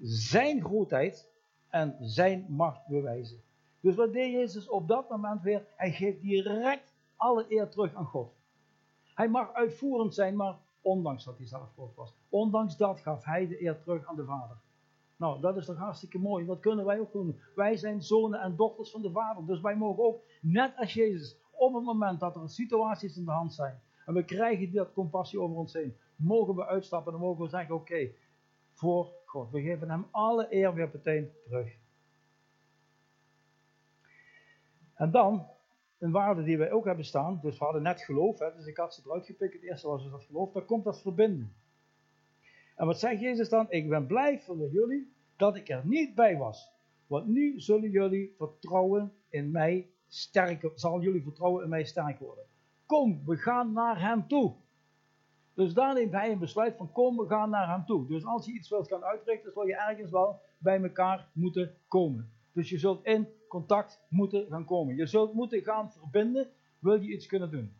zijn 0.00 0.60
grootheid 0.60 1.30
en 1.68 1.96
zijn 2.00 2.46
macht 2.48 2.86
bewijzen. 2.86 3.42
Dus 3.80 3.94
wat 3.94 4.12
deed 4.12 4.32
Jezus 4.32 4.68
op 4.68 4.88
dat 4.88 5.08
moment 5.08 5.42
weer? 5.42 5.66
Hij 5.76 5.92
geeft 5.92 6.20
direct 6.20 6.94
alle 7.16 7.44
eer 7.48 7.68
terug 7.68 7.94
aan 7.94 8.06
God. 8.06 8.32
Hij 9.14 9.28
mag 9.28 9.52
uitvoerend 9.52 10.14
zijn, 10.14 10.36
maar 10.36 10.56
ondanks 10.80 11.24
dat 11.24 11.38
hij 11.38 11.46
zelf 11.46 11.72
God 11.74 11.94
was. 11.94 12.14
Ondanks 12.28 12.76
dat 12.76 13.00
gaf 13.00 13.24
hij 13.24 13.46
de 13.46 13.62
eer 13.62 13.82
terug 13.82 14.06
aan 14.06 14.16
de 14.16 14.24
Vader. 14.24 14.56
Nou, 15.16 15.40
dat 15.40 15.56
is 15.56 15.66
toch 15.66 15.76
hartstikke 15.76 16.18
mooi. 16.18 16.46
Dat 16.46 16.60
kunnen 16.60 16.84
wij 16.84 17.00
ook 17.00 17.12
doen. 17.12 17.40
Wij 17.54 17.76
zijn 17.76 18.02
zonen 18.02 18.40
en 18.40 18.56
dochters 18.56 18.90
van 18.90 19.02
de 19.02 19.10
Vader. 19.10 19.46
Dus 19.46 19.60
wij 19.60 19.76
mogen 19.76 20.04
ook, 20.04 20.22
net 20.40 20.76
als 20.76 20.94
Jezus, 20.94 21.36
op 21.50 21.74
het 21.74 21.84
moment 21.84 22.20
dat 22.20 22.36
er 22.36 22.50
situaties 22.50 23.16
in 23.16 23.24
de 23.24 23.30
hand 23.30 23.54
zijn, 23.54 23.80
en 24.08 24.14
we 24.14 24.24
krijgen 24.24 24.72
dat 24.72 24.92
compassie 24.92 25.40
over 25.40 25.56
ons 25.56 25.72
heen, 25.72 25.96
mogen 26.16 26.54
we 26.54 26.66
uitstappen 26.66 27.12
en 27.12 27.18
mogen 27.18 27.44
we 27.44 27.48
zeggen, 27.50 27.74
oké, 27.74 28.10
voor 28.72 29.12
God. 29.24 29.50
We 29.50 29.62
geven 29.62 29.90
hem 29.90 30.06
alle 30.10 30.46
eer 30.54 30.74
weer 30.74 30.90
meteen 30.92 31.30
terug. 31.44 31.76
En 34.94 35.10
dan, 35.10 35.46
een 35.98 36.10
waarde 36.10 36.42
die 36.42 36.58
wij 36.58 36.72
ook 36.72 36.84
hebben 36.84 37.04
staan, 37.04 37.38
dus 37.42 37.58
we 37.58 37.64
hadden 37.64 37.82
net 37.82 38.00
geloof, 38.00 38.38
hè, 38.38 38.54
dus 38.54 38.66
ik 38.66 38.76
had 38.76 38.94
ze 38.94 39.02
eruit 39.04 39.26
gepikt, 39.26 39.52
het 39.52 39.62
eerste 39.62 39.88
was 39.88 40.02
dus 40.02 40.10
dat 40.10 40.24
geloof, 40.24 40.52
dan 40.52 40.64
komt 40.64 40.84
dat 40.84 41.00
verbinden. 41.00 41.54
En 42.76 42.86
wat 42.86 42.98
zegt 42.98 43.20
Jezus 43.20 43.48
dan? 43.48 43.66
Ik 43.68 43.88
ben 43.88 44.06
blij 44.06 44.40
voor 44.40 44.70
jullie 44.70 45.12
dat 45.36 45.56
ik 45.56 45.68
er 45.68 45.86
niet 45.86 46.14
bij 46.14 46.36
was. 46.36 46.72
Want 47.06 47.26
nu 47.26 47.60
zullen 47.60 47.90
jullie 47.90 48.34
vertrouwen 48.36 49.12
in 49.28 49.50
mij 49.50 49.90
sterker, 50.06 50.72
zal 50.74 51.00
jullie 51.00 51.22
vertrouwen 51.22 51.62
in 51.62 51.68
mij 51.68 51.84
sterk 51.84 52.18
worden. 52.18 52.44
Kom, 52.88 53.22
we 53.24 53.36
gaan 53.36 53.72
naar 53.72 54.00
hem 54.00 54.28
toe. 54.28 54.54
Dus 55.54 55.74
daar 55.74 55.94
neemt 55.94 56.12
hij 56.12 56.32
een 56.32 56.38
besluit 56.38 56.76
van 56.76 56.92
kom, 56.92 57.16
we 57.16 57.26
gaan 57.26 57.50
naar 57.50 57.68
hem 57.68 57.84
toe. 57.84 58.06
Dus 58.06 58.24
als 58.24 58.46
je 58.46 58.52
iets 58.52 58.68
wilt 58.68 58.88
gaan 58.88 59.04
uitrichten, 59.04 59.52
zul 59.52 59.66
je 59.66 59.76
ergens 59.76 60.10
wel 60.10 60.40
bij 60.58 60.82
elkaar 60.82 61.28
moeten 61.32 61.74
komen. 61.88 62.30
Dus 62.52 62.68
je 62.68 62.78
zult 62.78 63.04
in 63.04 63.28
contact 63.48 64.00
moeten 64.08 64.46
gaan 64.48 64.64
komen. 64.64 64.96
Je 64.96 65.06
zult 65.06 65.32
moeten 65.34 65.62
gaan 65.62 65.92
verbinden, 65.92 66.48
wil 66.78 67.00
je 67.00 67.12
iets 67.12 67.26
kunnen 67.26 67.50
doen. 67.50 67.72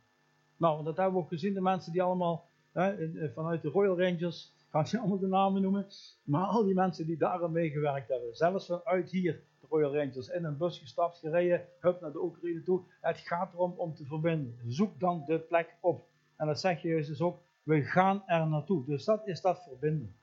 Nou, 0.56 0.84
dat 0.84 0.96
hebben 0.96 1.14
we 1.14 1.20
ook 1.20 1.28
gezien, 1.28 1.54
de 1.54 1.60
mensen 1.60 1.92
die 1.92 2.02
allemaal 2.02 2.48
hè, 2.72 2.94
vanuit 3.32 3.62
de 3.62 3.68
Royal 3.68 4.00
Rangers, 4.00 4.52
ga 4.70 4.80
ik 4.80 4.94
allemaal 4.94 5.18
de 5.18 5.26
namen 5.26 5.62
noemen, 5.62 5.86
maar 6.22 6.46
al 6.46 6.64
die 6.64 6.74
mensen 6.74 7.06
die 7.06 7.16
daar 7.16 7.42
aan 7.42 7.52
meegewerkt 7.52 8.08
hebben. 8.08 8.36
Zelfs 8.36 8.66
vanuit 8.66 9.10
hier, 9.10 9.42
Royal 9.68 9.96
Rangers, 9.96 10.28
in 10.28 10.44
een 10.44 10.56
bus 10.56 10.78
gestapt, 10.78 11.18
gereden, 11.18 11.66
hup 11.80 12.00
naar 12.00 12.12
de 12.12 12.22
Oekraïne 12.22 12.62
toe. 12.62 12.82
Het 13.00 13.18
gaat 13.18 13.52
erom 13.52 13.75
om 13.76 13.94
te 13.94 14.04
verbinden. 14.04 14.58
Zoek 14.66 15.00
dan 15.00 15.25
de 15.26 15.38
plek 15.38 15.76
op. 15.80 16.06
En 16.37 16.46
dat 16.46 16.60
zeg 16.60 16.82
je 16.82 16.94
dus 16.94 17.20
ook, 17.20 17.38
we 17.62 17.82
gaan 17.82 18.22
er 18.26 18.46
naartoe. 18.46 18.84
Dus 18.84 19.04
dat 19.04 19.26
is 19.26 19.40
dat 19.40 19.62
verbinden. 19.62 20.14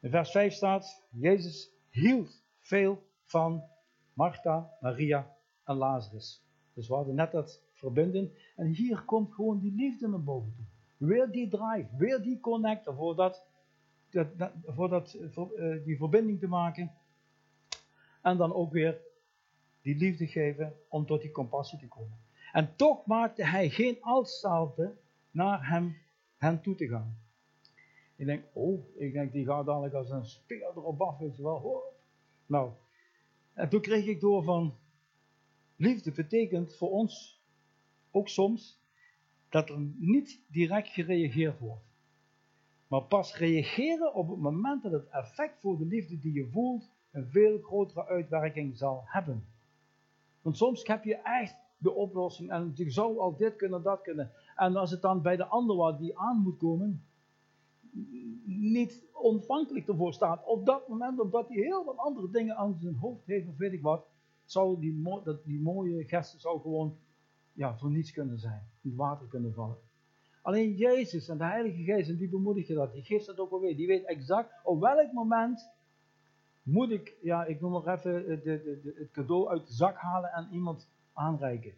In 0.00 0.10
vers 0.10 0.30
5 0.30 0.54
staat, 0.54 1.02
Jezus 1.10 1.70
hield 1.90 2.42
veel 2.58 3.02
van 3.24 3.62
Martha, 4.12 4.70
Maria 4.80 5.36
en 5.64 5.76
Lazarus. 5.76 6.42
Dus 6.74 6.88
we 6.88 6.94
hadden 6.94 7.14
net 7.14 7.32
dat 7.32 7.62
verbinden. 7.72 8.32
En 8.56 8.66
hier 8.66 9.02
komt 9.02 9.34
gewoon 9.34 9.58
die 9.58 9.74
liefde 9.74 10.08
naar 10.08 10.22
boven 10.22 10.54
toe. 10.56 10.64
Weer 11.08 11.30
die 11.30 11.48
drive, 11.48 11.88
weer 11.96 12.22
die 12.22 12.40
connector 12.40 12.94
voor, 12.94 13.14
dat, 13.14 13.42
dat, 14.14 15.16
voor, 15.30 15.52
uh, 15.56 15.84
die 15.84 15.96
verbinding 15.96 16.40
te 16.40 16.48
maken. 16.48 16.92
En 18.22 18.36
dan 18.36 18.54
ook 18.54 18.72
weer 18.72 19.00
die 19.82 19.96
liefde 19.96 20.26
geven 20.26 20.74
om 20.88 21.06
tot 21.06 21.20
die 21.22 21.30
compassie 21.30 21.78
te 21.78 21.88
komen. 21.88 22.18
En 22.52 22.76
toch 22.76 23.06
maakte 23.06 23.44
hij 23.44 23.70
geen 23.70 23.98
uitstapje 24.00 24.94
naar 25.30 25.68
hem, 25.68 25.96
hen 26.36 26.60
toe 26.60 26.74
te 26.74 26.88
gaan. 26.88 27.18
Ik 28.16 28.26
denk, 28.26 28.44
oh, 28.52 28.84
ik 28.96 29.12
denk 29.12 29.32
die 29.32 29.44
gaat 29.44 29.66
dadelijk 29.66 29.94
als 29.94 30.10
een 30.10 30.26
speer 30.26 30.70
erop 30.76 31.00
af, 31.00 31.18
wel. 31.36 31.54
Oh. 31.54 31.82
Nou, 32.46 32.70
en 33.52 33.68
toen 33.68 33.80
kreeg 33.80 34.06
ik 34.06 34.20
door 34.20 34.42
van, 34.42 34.74
liefde 35.76 36.12
betekent 36.12 36.76
voor 36.76 36.90
ons 36.90 37.42
ook 38.10 38.28
soms 38.28 38.82
dat 39.48 39.68
er 39.68 39.78
niet 39.96 40.40
direct 40.48 40.88
gereageerd 40.88 41.58
wordt. 41.58 41.93
Maar 42.94 43.02
pas 43.02 43.36
reageren 43.36 44.14
op 44.14 44.28
het 44.28 44.38
moment 44.38 44.82
dat 44.82 44.92
het 44.92 45.08
effect 45.08 45.60
voor 45.60 45.78
de 45.78 45.84
liefde 45.84 46.18
die 46.18 46.32
je 46.32 46.48
voelt 46.50 46.90
een 47.10 47.26
veel 47.26 47.58
grotere 47.58 48.06
uitwerking 48.06 48.76
zal 48.76 49.02
hebben. 49.04 49.44
Want 50.42 50.56
soms 50.56 50.86
heb 50.86 51.04
je 51.04 51.14
echt 51.14 51.56
de 51.78 51.92
oplossing 51.92 52.50
en 52.50 52.72
je 52.74 52.90
zou 52.90 53.18
al 53.18 53.36
dit 53.36 53.56
kunnen, 53.56 53.82
dat 53.82 54.00
kunnen. 54.02 54.30
En 54.56 54.76
als 54.76 54.90
het 54.90 55.02
dan 55.02 55.22
bij 55.22 55.36
de 55.36 55.46
ander 55.46 55.76
wat 55.76 55.98
die 55.98 56.18
aan 56.18 56.38
moet 56.38 56.56
komen, 56.58 57.04
niet 58.44 59.04
ontvankelijk 59.12 59.88
ervoor 59.88 60.12
staat. 60.12 60.44
Op 60.46 60.66
dat 60.66 60.88
moment, 60.88 61.20
omdat 61.20 61.48
hij 61.48 61.62
heel 61.62 61.84
wat 61.84 61.96
andere 61.96 62.30
dingen 62.30 62.56
aan 62.56 62.76
zijn 62.80 62.96
hoofd 62.96 63.26
heeft 63.26 63.48
of 63.48 63.56
weet 63.56 63.72
ik 63.72 63.82
wat, 63.82 64.06
zou 64.44 64.80
die, 64.80 65.02
dat, 65.24 65.44
die 65.44 65.60
mooie 65.60 66.04
gesten 66.04 66.40
zou 66.40 66.60
gewoon 66.60 66.96
ja, 67.52 67.76
voor 67.76 67.90
niets 67.90 68.12
kunnen 68.12 68.38
zijn. 68.38 68.68
In 68.82 68.90
het 68.90 68.98
water 68.98 69.26
kunnen 69.26 69.54
vallen. 69.54 69.78
Alleen 70.44 70.74
Jezus 70.74 71.28
en 71.28 71.38
de 71.38 71.44
Heilige 71.44 71.82
Geest, 71.82 72.08
en 72.08 72.16
die 72.16 72.28
bemoedig 72.28 72.66
je 72.66 72.74
dat, 72.74 72.92
die 72.92 73.02
geeft 73.02 73.26
dat 73.26 73.38
ook 73.38 73.50
alweer. 73.50 73.76
Die 73.76 73.86
weet 73.86 74.04
exact 74.04 74.52
op 74.64 74.80
welk 74.80 75.12
moment 75.12 75.70
moet 76.62 76.90
ik, 76.90 77.14
ja, 77.22 77.44
ik 77.44 77.60
noem 77.60 77.72
maar 77.72 77.94
even 77.94 78.26
de, 78.26 78.40
de, 78.42 78.80
de, 78.82 78.94
het 78.98 79.10
cadeau 79.10 79.48
uit 79.48 79.66
de 79.66 79.72
zak 79.72 79.96
halen 79.96 80.32
en 80.32 80.48
iemand 80.52 80.88
aanreiken. 81.12 81.72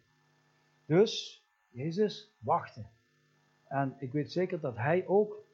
Dus, 0.86 1.44
Jezus 1.70 2.32
wachtte. 2.38 2.86
En 3.68 3.94
ik 3.98 4.12
weet 4.12 4.32
zeker 4.32 4.60
dat 4.60 4.76
hij 4.76 5.06
ook 5.06 5.44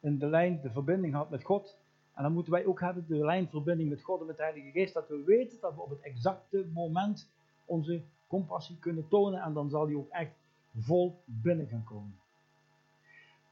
in 0.00 0.18
de 0.18 0.26
lijn 0.26 0.60
de 0.62 0.70
verbinding 0.70 1.14
had 1.14 1.30
met 1.30 1.44
God. 1.44 1.78
En 2.14 2.22
dan 2.22 2.32
moeten 2.32 2.52
wij 2.52 2.66
ook 2.66 2.80
hebben 2.80 3.06
de 3.08 3.24
lijnverbinding 3.24 3.88
met 3.88 4.02
God 4.02 4.20
en 4.20 4.26
met 4.26 4.36
de 4.36 4.42
Heilige 4.42 4.70
Geest. 4.70 4.94
Dat 4.94 5.08
we 5.08 5.22
weten 5.24 5.60
dat 5.60 5.74
we 5.74 5.80
op 5.80 5.90
het 5.90 6.00
exacte 6.00 6.66
moment 6.72 7.30
onze 7.64 8.02
compassie 8.26 8.78
kunnen 8.78 9.08
tonen. 9.08 9.42
En 9.42 9.52
dan 9.52 9.70
zal 9.70 9.86
die 9.86 9.98
ook 9.98 10.10
echt 10.10 10.32
vol 10.74 11.22
binnen 11.24 11.66
gaan 11.66 11.84
komen. 11.84 12.19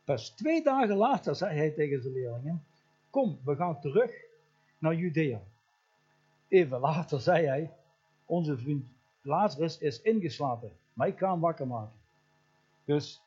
Pas 0.08 0.30
twee 0.30 0.62
dagen 0.62 0.96
later 0.96 1.34
zei 1.34 1.56
hij 1.56 1.70
tegen 1.70 2.02
zijn 2.02 2.14
leerlingen: 2.14 2.64
Kom, 3.10 3.38
we 3.44 3.56
gaan 3.56 3.80
terug 3.80 4.10
naar 4.78 4.94
Judea. 4.94 5.40
Even 6.48 6.80
later 6.80 7.20
zei 7.20 7.46
hij: 7.46 7.72
Onze 8.26 8.58
vriend 8.58 8.86
Lazarus 9.22 9.78
is 9.78 10.02
ingeslapen, 10.02 10.72
maar 10.92 11.08
ik 11.08 11.18
ga 11.18 11.30
hem 11.30 11.40
wakker 11.40 11.66
maken. 11.66 11.98
Dus, 12.84 13.22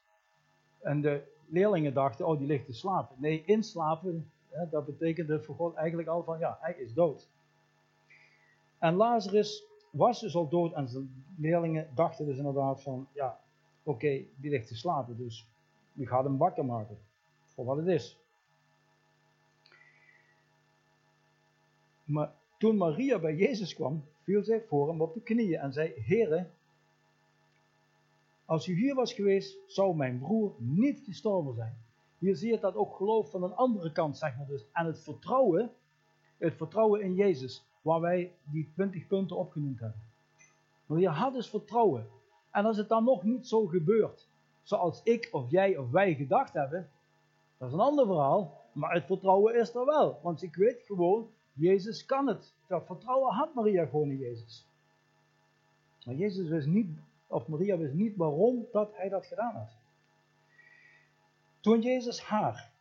en 0.80 1.02
de 1.02 1.24
leerlingen 1.48 1.94
dachten, 1.94 2.28
oh 2.28 2.38
die 2.38 2.48
ligt 2.48 2.66
te 2.66 2.74
slapen. 2.74 3.16
Nee, 3.20 3.44
inslapen, 3.46 4.32
hè, 4.50 4.70
dat 4.70 4.86
betekende 4.86 5.42
voor 5.42 5.56
God 5.56 5.76
eigenlijk 5.76 6.08
al 6.08 6.24
van, 6.24 6.40
ja, 6.40 6.58
hij 6.62 6.74
is 6.74 6.94
dood. 6.94 7.28
En 8.78 8.94
Lazarus 8.94 9.64
was 9.92 10.20
dus 10.20 10.36
al 10.36 10.50
dood 10.50 10.74
en 10.74 10.88
zijn 10.88 11.26
leerlingen 11.38 11.90
dachten 11.96 12.26
dus 12.26 12.38
inderdaad 12.38 12.82
van, 12.82 13.08
ja, 13.14 13.40
oké, 13.84 14.24
die 14.36 14.50
ligt 14.50 14.68
te 14.68 14.76
slapen, 14.76 15.18
dus 15.18 15.50
wie 15.94 16.08
gaat 16.08 16.24
hem 16.24 16.38
wakker 16.38 16.66
maken, 16.66 16.98
voor 17.44 17.66
wat 17.66 17.78
het 17.78 17.88
is. 17.88 18.20
Maar 22.04 22.34
toen 22.58 22.78
Maria 22.78 23.20
bij 23.20 23.36
Jezus 23.36 23.76
kwam, 23.76 24.04
viel 24.24 24.44
zij 24.44 24.62
voor 24.62 24.88
hem 24.88 25.02
op 25.02 25.14
de 25.14 25.22
knieën 25.22 25.60
en 25.60 25.74
zei, 25.74 25.94
Heere, 26.06 26.50
als 28.46 28.68
u 28.68 28.74
hier 28.74 28.96
was 28.96 29.14
geweest, 29.14 29.58
zou 29.68 29.96
mijn 29.96 30.20
broer 30.20 30.54
niet 30.58 31.02
gestorven 31.06 31.54
zijn. 31.54 31.78
Hier 32.18 32.36
zie 32.36 32.52
je 32.52 32.60
dat 32.60 32.76
ook 32.76 32.96
geloof 32.96 33.30
van 33.30 33.44
een 33.44 33.56
andere 33.56 33.92
kant, 33.92 34.18
zeg 34.18 34.38
maar 34.38 34.48
dus. 34.48 34.66
En 34.74 34.86
het 34.86 35.00
vertrouwen, 35.00 35.72
het 36.38 36.56
vertrouwen 36.56 37.02
in 37.02 37.16
Jezus, 37.16 37.64
waar 37.82 38.02
wij 38.02 38.34
die 38.44 38.70
20 38.74 39.08
punten 39.08 39.38
opgenoemd 39.38 39.80
hebben. 39.80 40.02
Maar 40.86 41.00
je 41.00 41.10
had 41.10 41.34
dus 41.34 41.50
vertrouwen. 41.50 42.08
En 42.52 42.66
als 42.66 42.78
het 42.78 42.90
dan 42.90 43.04
nog 43.04 43.24
niet 43.24 43.48
zo 43.48 43.66
gebeurt, 43.66 44.28
zoals 44.64 45.02
ik 45.04 45.30
of 45.32 45.50
jij 45.50 45.78
of 45.78 45.90
wij 45.90 46.16
gedacht 46.16 46.54
hebben, 46.54 46.90
dat 47.58 47.68
is 47.68 47.74
een 47.74 47.80
ander 47.80 48.06
verhaal. 48.06 48.60
Maar 48.72 48.94
het 48.94 49.06
vertrouwen 49.06 49.60
is 49.60 49.76
er 49.76 49.86
wel. 49.86 50.20
Want 50.24 50.42
ik 50.42 50.56
weet 50.56 50.84
gewoon, 50.86 51.30
Jezus 51.54 52.06
kan 52.06 52.28
het. 52.28 52.54
Dat 52.68 52.86
vertrouwen 52.86 53.34
had 53.34 53.54
Maria 53.54 53.86
gewoon 53.86 54.10
in 54.10 54.18
Jezus. 54.18 54.66
Maar 56.06 56.16
Jezus 56.16 56.50
wist 56.50 56.68
niet, 56.68 56.90
of 57.28 57.48
Maria 57.48 57.78
wist 57.78 57.94
niet 57.94 58.16
waarom 58.16 58.66
dat 58.72 58.96
hij 58.96 59.10
dat 59.10 59.26
gedaan 59.26 59.56
had. 59.56 59.78
Toen 61.60 61.82
Jezus 61.82 62.22
haar 62.22 62.72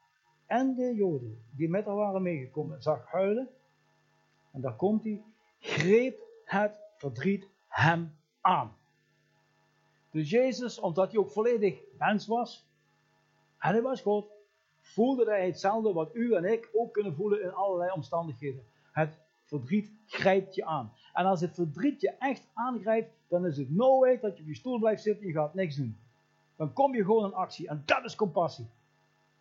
en 0.47 0.75
de 0.75 0.95
Joden 0.95 1.43
die 1.51 1.69
met 1.69 1.85
haar 1.85 1.95
waren 1.95 2.23
meegekomen 2.23 2.83
zag 2.83 3.07
huilen, 3.07 3.49
en 4.51 4.61
daar 4.61 4.77
komt 4.77 5.05
hij, 5.05 5.23
greep 5.59 6.19
het 6.45 6.73
verdriet 6.97 7.49
hem 7.69 8.17
aan. 8.41 8.77
Dus 10.11 10.31
Jezus, 10.31 10.81
omdat 10.81 11.11
hij 11.11 11.21
ook 11.21 11.31
volledig 11.31 11.79
mens 11.99 12.27
was, 12.27 12.67
en 13.59 13.71
hij 13.71 13.83
was 13.83 14.01
God, 14.01 14.31
voelde 14.81 15.25
hij 15.25 15.47
hetzelfde 15.47 15.93
wat 15.93 16.15
u 16.15 16.35
en 16.35 16.45
ik 16.45 16.69
ook 16.73 16.93
kunnen 16.93 17.15
voelen 17.15 17.43
in 17.43 17.53
allerlei 17.53 17.91
omstandigheden. 17.91 18.63
Het 18.93 19.19
verdriet 19.45 19.91
grijpt 20.07 20.55
je 20.55 20.65
aan. 20.65 20.93
En 21.13 21.25
als 21.25 21.41
het 21.41 21.55
verdriet 21.55 22.01
je 22.01 22.15
echt 22.19 22.47
aangrijpt, 22.55 23.13
dan 23.29 23.47
is 23.47 23.57
het 23.57 23.71
no 23.71 23.99
way 23.99 24.21
dat 24.21 24.37
je 24.37 24.43
op 24.43 24.49
je 24.49 24.55
stoel 24.55 24.79
blijft 24.79 25.03
zitten 25.03 25.23
en 25.23 25.29
je 25.29 25.35
gaat 25.35 25.55
niks 25.55 25.77
doen. 25.77 25.97
Dan 26.57 26.73
kom 26.73 26.95
je 26.95 27.05
gewoon 27.05 27.25
in 27.25 27.35
actie. 27.35 27.69
En 27.69 27.83
dat 27.85 28.05
is 28.05 28.15
compassie. 28.15 28.67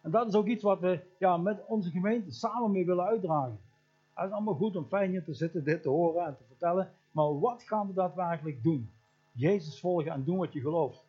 En 0.02 0.12
dat 0.12 0.28
is 0.28 0.36
ook 0.36 0.48
iets 0.48 0.64
wat 0.64 0.80
we 0.80 1.00
ja, 1.18 1.38
met 1.38 1.66
onze 1.66 1.90
gemeente 1.90 2.32
samen 2.32 2.72
mee 2.72 2.86
willen 2.86 3.06
uitdragen. 3.06 3.60
Het 4.14 4.28
is 4.28 4.32
allemaal 4.32 4.54
goed 4.54 4.76
om 4.76 4.86
fijn 4.86 5.10
hier 5.10 5.24
te 5.24 5.34
zitten, 5.34 5.64
dit 5.64 5.82
te 5.82 5.90
horen 5.90 6.26
en 6.26 6.38
te 6.38 6.44
vertellen. 6.48 6.92
Maar 7.12 7.40
wat 7.40 7.64
gaan 7.64 7.88
we 7.88 7.94
daadwerkelijk 7.94 8.64
doen? 8.64 8.90
Jezus 9.40 9.80
volgen 9.80 10.12
en 10.12 10.24
doen 10.24 10.38
wat 10.38 10.54
je 10.54 10.62
gelooft. 10.62 11.08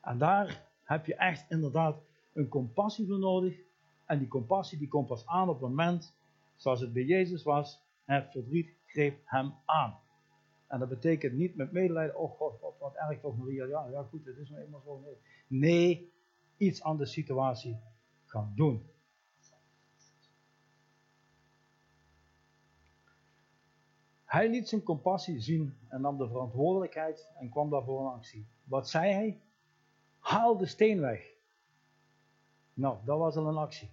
En 0.00 0.18
daar 0.18 0.68
heb 0.82 1.06
je 1.06 1.14
echt 1.14 1.50
inderdaad 1.50 2.02
een 2.32 2.48
compassie 2.48 3.06
voor 3.06 3.18
nodig. 3.18 3.58
En 4.06 4.18
die 4.18 4.28
compassie 4.28 4.78
die 4.78 4.88
komt 4.88 5.06
pas 5.06 5.26
aan 5.26 5.48
op 5.48 5.60
het 5.60 5.68
moment, 5.68 6.14
zoals 6.56 6.80
het 6.80 6.92
bij 6.92 7.04
Jezus 7.04 7.42
was, 7.42 7.82
het 8.04 8.30
verdriet 8.30 8.74
greep 8.86 9.20
hem 9.24 9.54
aan. 9.64 9.98
En 10.66 10.78
dat 10.78 10.88
betekent 10.88 11.32
niet 11.32 11.56
met 11.56 11.72
medelijden, 11.72 12.18
oh 12.18 12.30
god, 12.30 12.60
wat, 12.60 12.74
wat 12.78 12.94
erg 12.94 13.20
toch 13.20 13.36
Maria, 13.36 13.64
ja, 13.64 13.86
ja 13.90 14.02
goed, 14.02 14.24
het 14.24 14.36
is 14.36 14.50
nou 14.50 14.62
eenmaal 14.62 14.80
zo. 14.80 15.00
Nee. 15.00 15.16
nee, 15.46 16.12
iets 16.56 16.82
aan 16.82 16.96
de 16.96 17.06
situatie 17.06 17.78
gaan 18.24 18.52
doen. 18.56 18.82
Hij 24.34 24.50
liet 24.50 24.68
zijn 24.68 24.82
compassie 24.82 25.40
zien 25.40 25.76
en 25.88 26.00
nam 26.00 26.18
de 26.18 26.28
verantwoordelijkheid 26.28 27.28
en 27.38 27.50
kwam 27.50 27.70
daarvoor 27.70 28.00
in 28.00 28.12
actie. 28.12 28.46
Wat 28.64 28.88
zei 28.88 29.12
hij? 29.12 29.40
Haal 30.18 30.56
de 30.56 30.66
steen 30.66 31.00
weg. 31.00 31.32
Nou, 32.72 32.98
dat 33.04 33.18
was 33.18 33.36
al 33.36 33.48
een 33.48 33.56
actie. 33.56 33.90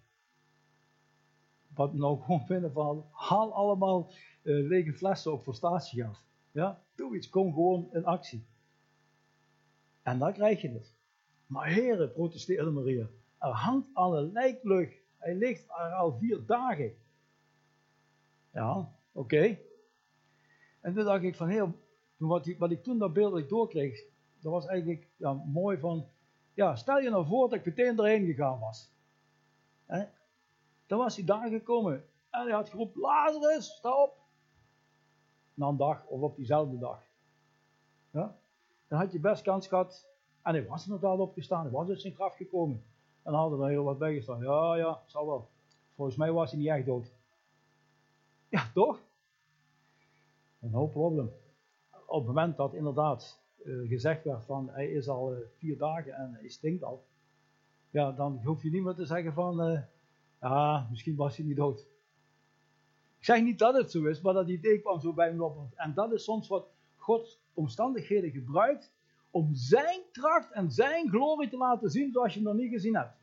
Wat 1.73 1.93
nou 1.93 2.19
gewoon 2.21 2.45
vinden 2.45 2.71
van, 2.71 3.05
haal 3.11 3.53
allemaal 3.53 4.11
uh, 4.43 4.67
lege 4.67 4.93
flessen 4.93 5.33
op 5.33 5.43
voor 5.43 5.55
statiegeld. 5.55 6.23
Ja, 6.51 6.83
doe 6.95 7.15
iets, 7.15 7.29
kom 7.29 7.53
gewoon 7.53 7.89
in 7.91 8.05
actie. 8.05 8.45
En 10.01 10.19
dan 10.19 10.33
krijg 10.33 10.61
je 10.61 10.69
het. 10.69 10.93
Maar 11.45 11.67
heren, 11.67 12.11
protesteerde 12.11 12.71
Maria, 12.71 13.07
er 13.37 13.51
hangt 13.51 13.89
al 13.93 14.17
een 14.17 14.31
lijklucht. 14.31 14.95
Hij 15.17 15.35
ligt 15.35 15.63
er 15.63 15.91
al 15.93 16.17
vier 16.17 16.45
dagen. 16.45 16.93
Ja, 18.51 18.95
oké. 19.11 19.57
En 20.81 20.93
toen 20.93 21.03
dacht 21.03 21.23
ik 21.23 21.35
van, 21.35 21.47
heel, 21.47 21.73
wat, 22.17 22.47
ik, 22.47 22.59
wat 22.59 22.71
ik 22.71 22.83
toen 22.83 22.97
dat 22.97 23.13
beeld 23.13 23.49
doorkreeg, 23.49 24.03
dat 24.39 24.51
was 24.51 24.65
eigenlijk 24.65 25.07
ja, 25.17 25.33
mooi 25.33 25.77
van, 25.77 26.07
ja, 26.53 26.75
stel 26.75 26.99
je 26.99 27.09
nou 27.09 27.25
voor 27.25 27.49
dat 27.49 27.59
ik 27.59 27.65
meteen 27.65 27.99
erheen 27.99 28.25
gegaan 28.25 28.59
was. 28.59 28.91
He? 29.85 30.05
Dan 30.85 30.97
was 30.97 31.15
hij 31.15 31.25
daar 31.25 31.49
gekomen 31.49 32.05
en 32.29 32.41
hij 32.41 32.51
had 32.51 32.69
geroepen, 32.69 33.01
Lazarus, 33.01 33.75
sta 33.75 34.03
op. 34.03 34.19
Na 35.53 35.67
een 35.67 35.77
dag 35.77 36.05
of 36.05 36.21
op 36.21 36.35
diezelfde 36.35 36.77
dag. 36.77 37.03
Ja? 38.11 38.37
Dan 38.87 38.99
had 38.99 39.11
je 39.11 39.19
best 39.19 39.41
kans 39.41 39.67
gehad, 39.67 40.07
en 40.41 40.53
hij 40.53 40.67
was 40.67 40.85
inderdaad 40.85 41.19
opgestaan, 41.19 41.61
hij 41.61 41.71
was 41.71 41.89
uit 41.89 42.01
zijn 42.01 42.13
graf 42.13 42.35
gekomen. 42.35 42.83
En 43.23 43.33
hadden 43.33 43.61
er 43.61 43.69
heel 43.69 43.83
wat 43.83 43.97
bij 43.97 44.15
gestaan. 44.15 44.41
Ja, 44.41 44.75
ja, 44.75 45.01
zal 45.05 45.25
wel. 45.25 45.49
Volgens 45.95 46.17
mij 46.17 46.31
was 46.31 46.51
hij 46.51 46.59
niet 46.59 46.69
echt 46.69 46.85
dood. 46.85 47.13
Ja, 48.49 48.71
toch? 48.73 49.01
No 50.61 50.87
problem. 50.87 51.31
Op 52.05 52.17
het 52.17 52.27
moment 52.27 52.57
dat 52.57 52.73
inderdaad 52.73 53.39
uh, 53.63 53.87
gezegd 53.87 54.23
werd 54.23 54.45
van 54.45 54.69
hij 54.69 54.91
is 54.91 55.07
al 55.07 55.33
uh, 55.33 55.39
vier 55.57 55.77
dagen 55.77 56.13
en 56.13 56.33
hij 56.33 56.49
stinkt 56.49 56.83
al. 56.83 57.05
Ja, 57.89 58.11
dan 58.11 58.41
hoef 58.43 58.63
je 58.63 58.69
niet 58.69 58.83
meer 58.83 58.93
te 58.93 59.05
zeggen 59.05 59.33
van 59.33 59.69
uh, 59.69 59.79
ah, 60.39 60.89
misschien 60.89 61.15
was 61.15 61.37
hij 61.37 61.45
niet 61.45 61.55
dood. 61.55 61.79
Ik 63.17 63.25
zeg 63.25 63.41
niet 63.41 63.59
dat 63.59 63.75
het 63.75 63.91
zo 63.91 64.03
is, 64.05 64.21
maar 64.21 64.33
dat 64.33 64.49
idee 64.49 64.79
kwam 64.79 64.99
zo 64.99 65.13
bij 65.13 65.33
me 65.33 65.43
op. 65.43 65.57
En 65.75 65.93
dat 65.93 66.13
is 66.13 66.23
soms 66.23 66.47
wat 66.47 66.67
God 66.95 67.39
omstandigheden 67.53 68.31
gebruikt 68.31 68.91
om 69.31 69.49
zijn 69.53 70.01
kracht 70.11 70.51
en 70.51 70.71
zijn 70.71 71.09
glorie 71.09 71.49
te 71.49 71.57
laten 71.57 71.89
zien 71.89 72.11
zoals 72.11 72.33
je 72.33 72.39
hem 72.39 72.47
nog 72.47 72.57
niet 72.57 72.71
gezien 72.71 72.95
hebt. 72.95 73.19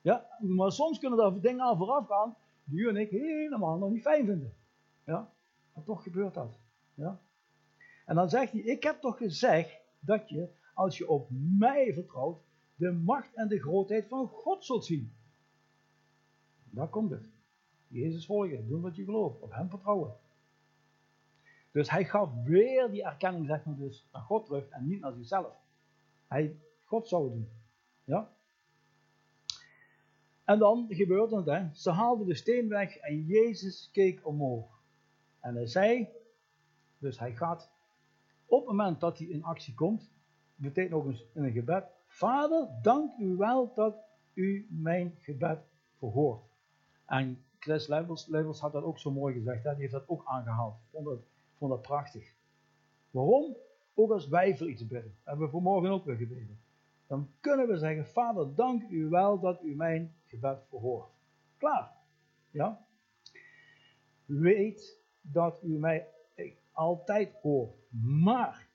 Ja, 0.00 0.26
maar 0.40 0.72
soms 0.72 0.98
kunnen 0.98 1.18
er 1.18 1.40
dingen 1.40 1.64
aan 1.64 1.76
vooraf 1.76 2.06
gaan 2.06 2.36
die 2.64 2.80
u 2.80 2.88
en 2.88 2.96
ik 2.96 3.10
helemaal 3.10 3.78
nog 3.78 3.90
niet 3.90 4.02
fijn 4.02 4.26
vinden. 4.26 4.54
Ja, 5.04 5.32
maar 5.76 5.84
toch 5.84 6.02
gebeurt 6.02 6.34
dat. 6.34 6.58
Ja? 6.94 7.20
En 8.04 8.14
dan 8.14 8.30
zegt 8.30 8.52
hij, 8.52 8.60
ik 8.60 8.82
heb 8.82 9.00
toch 9.00 9.16
gezegd 9.16 9.80
dat 10.00 10.28
je, 10.28 10.48
als 10.74 10.98
je 10.98 11.08
op 11.08 11.28
mij 11.58 11.92
vertrouwt, 11.94 12.42
de 12.74 12.92
macht 12.92 13.34
en 13.34 13.48
de 13.48 13.60
grootheid 13.60 14.08
van 14.08 14.28
God 14.28 14.64
zult 14.64 14.84
zien. 14.84 15.12
Daar 16.70 16.88
komt 16.88 17.10
het. 17.10 17.28
Jezus 17.88 18.26
volgen, 18.26 18.68
doen 18.68 18.80
wat 18.80 18.96
je 18.96 19.04
gelooft, 19.04 19.40
op 19.40 19.52
hem 19.52 19.70
vertrouwen. 19.70 20.14
Dus 21.70 21.90
hij 21.90 22.04
gaf 22.04 22.30
weer 22.44 22.90
die 22.90 23.04
erkenning, 23.04 23.46
zeg 23.46 23.64
maar, 23.64 23.76
dus 23.76 24.08
naar 24.12 24.22
God 24.22 24.46
terug 24.46 24.68
en 24.68 24.86
niet 24.86 25.00
naar 25.00 25.12
zichzelf. 25.12 25.54
Hij, 26.26 26.56
God 26.84 27.08
zou 27.08 27.24
het 27.24 27.32
doen. 27.32 27.48
Ja? 28.04 28.34
En 30.44 30.58
dan 30.58 30.86
gebeurde 30.88 31.36
het, 31.36 31.46
hè. 31.46 31.74
Ze 31.74 31.90
haalden 31.90 32.26
de 32.26 32.34
steen 32.34 32.68
weg 32.68 32.96
en 32.96 33.24
Jezus 33.24 33.90
keek 33.92 34.26
omhoog. 34.26 34.75
En 35.46 35.54
hij 35.54 35.66
zei, 35.66 36.08
dus 36.98 37.18
hij 37.18 37.34
gaat, 37.34 37.70
op 38.46 38.58
het 38.58 38.68
moment 38.68 39.00
dat 39.00 39.18
hij 39.18 39.26
in 39.26 39.44
actie 39.44 39.74
komt, 39.74 40.10
betekent 40.54 40.94
ook 40.94 41.06
in 41.06 41.44
een 41.44 41.52
gebed, 41.52 41.84
Vader, 42.06 42.68
dank 42.82 43.18
u 43.18 43.36
wel 43.36 43.72
dat 43.74 43.96
u 44.34 44.66
mijn 44.70 45.14
gebed 45.18 45.58
verhoort. 45.98 46.42
En 47.04 47.44
Chris 47.58 47.86
Levels, 47.86 48.60
had 48.60 48.72
dat 48.72 48.82
ook 48.82 48.98
zo 48.98 49.10
mooi 49.10 49.34
gezegd, 49.34 49.64
hè? 49.64 49.70
die 49.70 49.80
heeft 49.80 49.92
dat 49.92 50.08
ook 50.08 50.22
aangehaald. 50.24 50.74
Ik 50.74 50.88
vond 50.90 51.04
dat, 51.04 51.18
vond 51.54 51.70
dat 51.70 51.82
prachtig. 51.82 52.32
Waarom? 53.10 53.56
Ook 53.94 54.10
als 54.10 54.28
wij 54.28 54.56
voor 54.56 54.70
iets 54.70 54.86
bidden, 54.86 55.16
hebben 55.24 55.44
we 55.44 55.52
vanmorgen 55.52 55.90
ook 55.90 56.04
weer 56.04 56.16
gebeden. 56.16 56.60
Dan 57.06 57.30
kunnen 57.40 57.68
we 57.68 57.78
zeggen, 57.78 58.06
Vader, 58.06 58.54
dank 58.54 58.88
u 58.88 59.08
wel 59.08 59.40
dat 59.40 59.62
u 59.62 59.74
mijn 59.74 60.14
gebed 60.24 60.58
verhoort. 60.68 61.10
Klaar. 61.56 61.92
Ja? 62.50 62.86
Weet 64.24 65.04
dat 65.32 65.60
u 65.62 65.78
mij 65.78 66.08
altijd 66.72 67.34
hoort. 67.42 67.74
Maar 68.00 68.66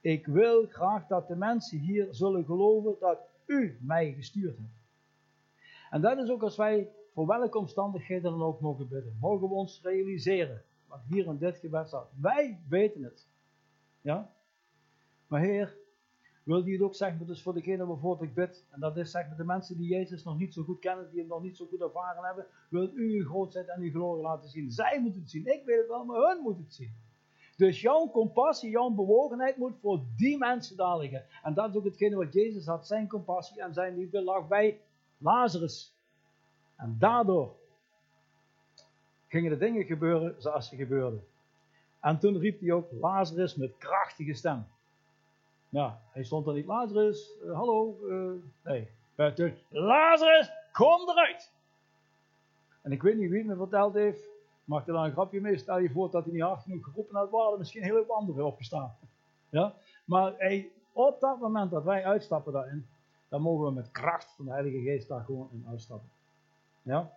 ik 0.00 0.26
wil 0.26 0.66
graag 0.66 1.06
dat 1.06 1.28
de 1.28 1.36
mensen 1.36 1.78
hier 1.78 2.08
zullen 2.10 2.44
geloven 2.44 2.96
dat 3.00 3.18
u 3.46 3.78
mij 3.80 4.12
gestuurd 4.12 4.56
hebt. 4.56 4.82
En 5.90 6.00
dat 6.00 6.18
is 6.18 6.30
ook 6.30 6.42
als 6.42 6.56
wij 6.56 6.88
voor 7.12 7.26
welke 7.26 7.58
omstandigheden 7.58 8.30
dan 8.30 8.42
ook 8.42 8.60
mogen 8.60 8.88
bidden. 8.88 9.16
Mogen 9.20 9.48
we 9.48 9.54
ons 9.54 9.80
realiseren 9.82 10.62
wat 10.86 11.00
hier 11.08 11.26
in 11.26 11.38
dit 11.38 11.58
gebed 11.58 11.86
staat. 11.86 12.10
Wij 12.20 12.60
weten 12.68 13.02
het. 13.02 13.26
Ja? 14.00 14.30
Maar 15.26 15.40
Heer, 15.40 15.76
wil 16.44 16.66
je 16.66 16.72
het 16.72 16.82
ook 16.82 16.94
zeggen, 16.94 17.26
dus 17.26 17.42
voor 17.42 17.54
degene 17.54 17.86
waarvoor 17.86 18.22
ik 18.22 18.34
bid, 18.34 18.64
en 18.70 18.80
dat 18.80 18.96
is 18.96 19.10
zeg 19.10 19.36
de 19.36 19.44
mensen 19.44 19.76
die 19.76 19.88
Jezus 19.88 20.24
nog 20.24 20.38
niet 20.38 20.54
zo 20.54 20.62
goed 20.62 20.78
kennen, 20.78 21.10
die 21.10 21.20
hem 21.20 21.28
nog 21.28 21.42
niet 21.42 21.56
zo 21.56 21.66
goed 21.66 21.80
ervaren 21.80 22.24
hebben, 22.24 22.46
wil 22.68 22.90
u 22.94 23.18
uw 23.18 23.24
grootheid 23.24 23.68
en 23.68 23.80
uw 23.80 23.90
glorie 23.90 24.22
laten 24.22 24.48
zien. 24.48 24.70
Zij 24.70 25.00
moeten 25.00 25.20
het 25.20 25.30
zien, 25.30 25.46
ik 25.46 25.64
weet 25.64 25.78
het 25.78 25.88
wel, 25.88 26.04
maar 26.04 26.28
hun 26.28 26.42
moeten 26.42 26.64
het 26.64 26.74
zien. 26.74 26.92
Dus 27.56 27.80
jouw 27.80 28.10
compassie, 28.10 28.70
jouw 28.70 28.90
bewogenheid 28.90 29.56
moet 29.56 29.74
voor 29.80 30.00
die 30.16 30.38
mensen 30.38 30.76
daar 30.76 30.98
liggen. 30.98 31.24
En 31.42 31.54
dat 31.54 31.68
is 31.68 31.76
ook 31.76 31.84
hetgene 31.84 32.16
wat 32.16 32.32
Jezus 32.32 32.66
had. 32.66 32.86
Zijn 32.86 33.08
compassie 33.08 33.60
en 33.60 33.74
zijn 33.74 33.96
liefde 33.96 34.22
lag 34.22 34.48
bij 34.48 34.80
Lazarus. 35.18 35.94
En 36.76 36.96
daardoor 36.98 37.56
gingen 39.28 39.50
de 39.50 39.56
dingen 39.56 39.84
gebeuren 39.84 40.34
zoals 40.38 40.68
ze 40.68 40.76
gebeurden. 40.76 41.24
En 42.00 42.18
toen 42.18 42.38
riep 42.38 42.60
hij 42.60 42.72
ook 42.72 42.92
Lazarus 42.92 43.54
met 43.54 43.78
krachtige 43.78 44.34
stem. 44.34 44.66
Ja, 45.74 46.00
hij 46.12 46.24
stond 46.24 46.46
er 46.46 46.54
niet, 46.54 46.66
Lazarus, 46.66 47.30
uh, 47.44 47.54
hallo, 47.54 47.98
uh, 48.02 48.32
nee. 48.62 48.88
Toen, 49.34 49.54
Lazarus, 49.68 50.50
kom 50.72 51.08
eruit! 51.08 51.52
En 52.82 52.92
ik 52.92 53.02
weet 53.02 53.16
niet 53.16 53.30
wie 53.30 53.38
het 53.38 53.46
me 53.46 53.56
verteld 53.56 53.94
heeft, 53.94 54.26
maak 54.64 54.86
er 54.86 54.92
dan 54.92 55.04
een 55.04 55.12
grapje 55.12 55.40
mee. 55.40 55.58
Stel 55.58 55.78
je 55.78 55.90
voor 55.90 56.10
dat 56.10 56.24
hij 56.24 56.32
niet 56.32 56.42
hard 56.42 56.62
genoeg 56.62 56.84
geroepen 56.84 57.16
had, 57.16 57.30
waren 57.30 57.58
misschien 57.58 57.82
heel 57.82 58.04
veel 58.04 58.14
anderen 58.14 58.46
opgestaan. 58.46 58.96
Ja? 59.48 59.74
Maar 60.04 60.34
op 60.92 61.20
dat 61.20 61.40
moment 61.40 61.70
dat 61.70 61.84
wij 61.84 62.04
uitstappen 62.04 62.52
daarin, 62.52 62.86
dan 63.28 63.42
mogen 63.42 63.66
we 63.66 63.72
met 63.72 63.90
kracht 63.90 64.32
van 64.36 64.44
de 64.44 64.50
Heilige 64.50 64.80
Geest 64.80 65.08
daar 65.08 65.24
gewoon 65.24 65.48
in 65.52 65.66
uitstappen. 65.68 66.08
Ja? 66.82 67.12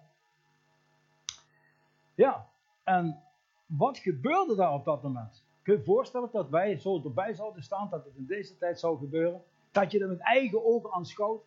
Ja, 2.16 2.48
en 2.84 3.24
wat 3.66 3.98
gebeurde 3.98 4.56
daar 4.56 4.74
op 4.74 4.86
dat 4.86 5.04
moment? 5.04 5.46
Kun 5.68 5.78
je 5.78 5.84
voorstellen 5.84 6.30
dat 6.32 6.50
wij 6.50 6.78
zo 6.78 7.02
erbij 7.04 7.34
zouden 7.34 7.64
staan, 7.64 7.90
dat 7.90 8.06
het 8.06 8.16
in 8.16 8.26
deze 8.26 8.58
tijd 8.58 8.80
zou 8.80 8.98
gebeuren? 8.98 9.44
Dat 9.72 9.92
je 9.92 10.00
er 10.00 10.08
met 10.08 10.20
eigen 10.20 10.66
ogen 10.66 10.92
aanschouwt? 10.92 11.44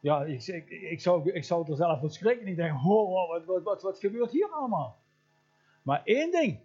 Ja, 0.00 0.24
ik, 0.24 0.46
ik, 0.70 1.00
zou, 1.00 1.30
ik 1.32 1.44
zou 1.44 1.70
er 1.70 1.76
zelf 1.76 2.00
van 2.00 2.10
schrikken. 2.10 2.46
Ik 2.46 2.56
denk, 2.56 2.84
oh, 2.84 3.28
wat, 3.28 3.62
wat, 3.62 3.82
wat, 3.82 3.98
gebeurt 3.98 4.30
hier 4.30 4.48
allemaal? 4.48 4.96
Maar 5.82 6.00
één 6.04 6.30
ding. 6.30 6.58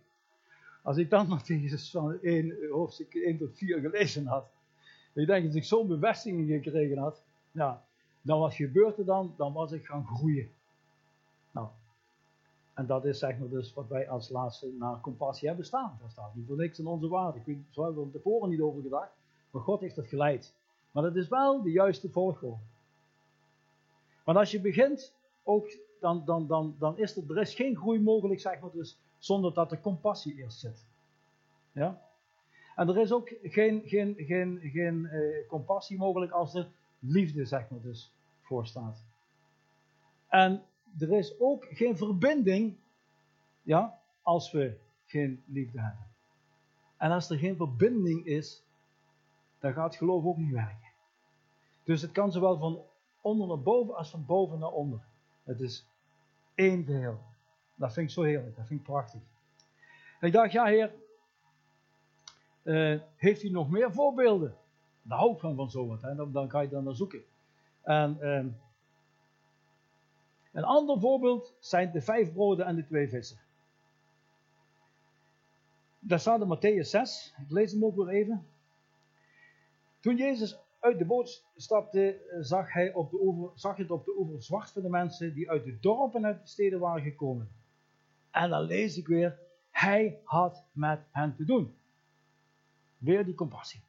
Als 0.83 0.97
ik 0.97 1.09
dan 1.09 1.41
Jezus 1.45 1.91
van 1.91 2.21
1, 2.21 2.69
hoofdstuk 2.69 3.13
1 3.13 3.37
tot 3.37 3.57
4 3.57 3.79
gelezen 3.79 4.25
had. 4.25 4.51
Ik 5.13 5.27
denk 5.27 5.45
dat 5.45 5.55
ik 5.55 5.63
zo'n 5.63 5.87
bevestiging 5.87 6.63
gekregen 6.63 6.97
had. 6.97 7.23
Ja, 7.51 7.85
dan 8.21 8.39
wat 8.39 8.57
er 8.97 9.05
dan? 9.05 9.33
Dan 9.37 9.53
was 9.53 9.71
ik 9.71 9.85
gaan 9.85 10.05
groeien. 10.05 10.51
En 12.73 12.86
dat 12.86 13.05
is 13.05 13.19
zeg 13.19 13.38
maar 13.38 13.49
dus 13.49 13.73
wat 13.73 13.88
wij 13.88 14.10
als 14.10 14.29
laatste 14.29 14.71
naar 14.79 15.01
compassie 15.01 15.47
hebben 15.47 15.65
staan. 15.65 15.97
Dat 16.01 16.12
staat 16.12 16.36
niet 16.36 16.47
voor 16.47 16.57
niks 16.57 16.79
in 16.79 16.88
onze 16.88 17.07
waarde. 17.07 17.39
Ik 17.39 17.45
weet, 17.45 17.57
zo 17.69 17.84
hebben 17.84 18.01
we 18.01 18.07
er 18.07 18.21
tevoren 18.21 18.49
niet 18.49 18.62
over 18.62 18.81
gedacht. 18.81 19.12
Maar 19.51 19.62
God 19.62 19.81
heeft 19.81 19.95
dat 19.95 20.07
geleid. 20.07 20.53
Maar 20.91 21.03
dat 21.03 21.15
is 21.15 21.27
wel 21.27 21.62
de 21.62 21.71
juiste 21.71 22.10
volgorde. 22.10 22.57
Want 24.23 24.38
als 24.38 24.51
je 24.51 24.62
begint, 24.62 25.13
ook, 25.43 25.77
dan, 25.99 26.25
dan, 26.25 26.47
dan, 26.47 26.75
dan 26.79 26.97
is 26.97 27.17
er, 27.17 27.23
er 27.31 27.41
is 27.41 27.55
geen 27.55 27.75
groei 27.75 28.01
mogelijk, 28.01 28.39
zeg 28.39 28.60
maar, 28.60 28.71
dus, 28.71 28.97
zonder 29.17 29.53
dat 29.53 29.71
er 29.71 29.81
compassie 29.81 30.36
eerst 30.36 30.60
zit. 30.60 30.86
Ja? 31.71 32.01
En 32.75 32.88
er 32.88 32.97
is 32.97 33.12
ook 33.12 33.34
geen, 33.41 33.81
geen, 33.86 34.15
geen, 34.17 34.60
geen 34.63 35.05
eh, 35.05 35.47
compassie 35.47 35.97
mogelijk 35.97 36.31
als 36.31 36.55
er 36.55 36.67
liefde, 36.99 37.45
zeg 37.45 37.69
maar, 37.69 37.81
dus 37.81 38.12
voor 38.41 38.67
staat. 38.67 39.03
En 40.27 40.63
er 40.99 41.12
is 41.12 41.39
ook 41.39 41.67
geen 41.69 41.97
verbinding, 41.97 42.75
ja, 43.62 43.99
als 44.21 44.51
we 44.51 44.77
geen 45.06 45.43
liefde 45.45 45.80
hebben. 45.80 46.06
En 46.97 47.12
als 47.12 47.30
er 47.30 47.38
geen 47.38 47.56
verbinding 47.56 48.25
is, 48.25 48.63
dan 49.60 49.73
gaat 49.73 49.95
geloof 49.95 50.25
ook 50.25 50.38
niet 50.38 50.51
werken. 50.51 50.89
Dus 51.84 52.01
het 52.01 52.12
kan 52.12 52.32
zowel 52.32 52.58
van 52.58 52.82
onder 53.21 53.47
naar 53.47 53.62
boven 53.62 53.95
als 53.95 54.10
van 54.10 54.25
boven 54.25 54.60
naar 54.60 54.71
onder. 54.71 54.99
Het 55.43 55.60
is 55.60 55.86
één 56.56 56.86
geheel. 56.86 57.19
Dat 57.75 57.93
vind 57.93 58.08
ik 58.08 58.13
zo 58.13 58.21
heerlijk, 58.21 58.56
dat 58.56 58.67
vind 58.67 58.80
ik 58.80 58.86
prachtig. 58.86 59.21
Ik 60.19 60.32
dacht, 60.32 60.51
ja 60.51 60.65
heer, 60.65 60.93
uh, 62.63 62.99
heeft 63.15 63.43
u 63.43 63.49
nog 63.49 63.69
meer 63.69 63.93
voorbeelden? 63.93 64.56
Daar 65.01 65.17
hou 65.17 65.34
ik 65.34 65.39
van, 65.39 65.56
van 65.56 65.71
zo 65.71 65.88
wat, 65.88 66.01
hè? 66.01 66.15
Dan, 66.15 66.32
dan 66.32 66.49
ga 66.49 66.60
je 66.60 66.69
dan 66.69 66.84
naar 66.84 66.95
zoeken. 66.95 67.23
En 67.82 68.17
uh, 68.21 68.45
een 70.51 70.63
ander 70.63 70.99
voorbeeld 70.99 71.55
zijn 71.59 71.91
de 71.91 72.01
vijf 72.01 72.33
broden 72.33 72.65
en 72.65 72.75
de 72.75 72.85
twee 72.85 73.09
vissen. 73.09 73.39
Daar 75.99 76.19
staat 76.19 76.41
in 76.41 76.57
Matthäus 76.57 76.89
6, 76.89 77.33
ik 77.45 77.51
lees 77.51 77.71
hem 77.71 77.85
ook 77.85 77.95
weer 77.95 78.07
even. 78.07 78.47
Toen 79.99 80.15
Jezus 80.15 80.59
uit 80.79 80.97
de 80.97 81.05
boot 81.05 81.45
stapte, 81.55 82.21
zag 82.39 82.73
hij, 82.73 82.93
op 82.93 83.11
de 83.11 83.21
over, 83.21 83.51
zag 83.55 83.77
het 83.77 83.91
op 83.91 84.05
de 84.05 84.15
oever 84.17 84.43
zwart 84.43 84.71
van 84.71 84.81
de 84.81 84.89
mensen 84.89 85.33
die 85.33 85.49
uit 85.49 85.63
de 85.63 85.79
dorpen 85.79 86.19
en 86.19 86.25
uit 86.25 86.41
de 86.41 86.47
steden 86.47 86.79
waren 86.79 87.03
gekomen. 87.03 87.49
En 88.31 88.49
dan 88.49 88.61
lees 88.61 88.97
ik 88.97 89.07
weer, 89.07 89.39
hij 89.71 90.19
had 90.23 90.65
met 90.71 90.99
hen 91.11 91.35
te 91.35 91.45
doen. 91.45 91.75
Weer 92.97 93.25
die 93.25 93.35
compassie. 93.35 93.81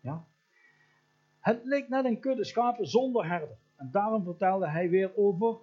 Ja? 0.00 0.24
Het 1.40 1.64
leek 1.64 1.88
net 1.88 2.04
een 2.04 2.20
kudde 2.20 2.44
schapen 2.44 2.86
zonder 2.86 3.26
herder. 3.26 3.56
En 3.76 3.90
daarom 3.90 4.24
vertelde 4.24 4.68
hij 4.68 4.90
weer 4.90 5.16
over 5.16 5.56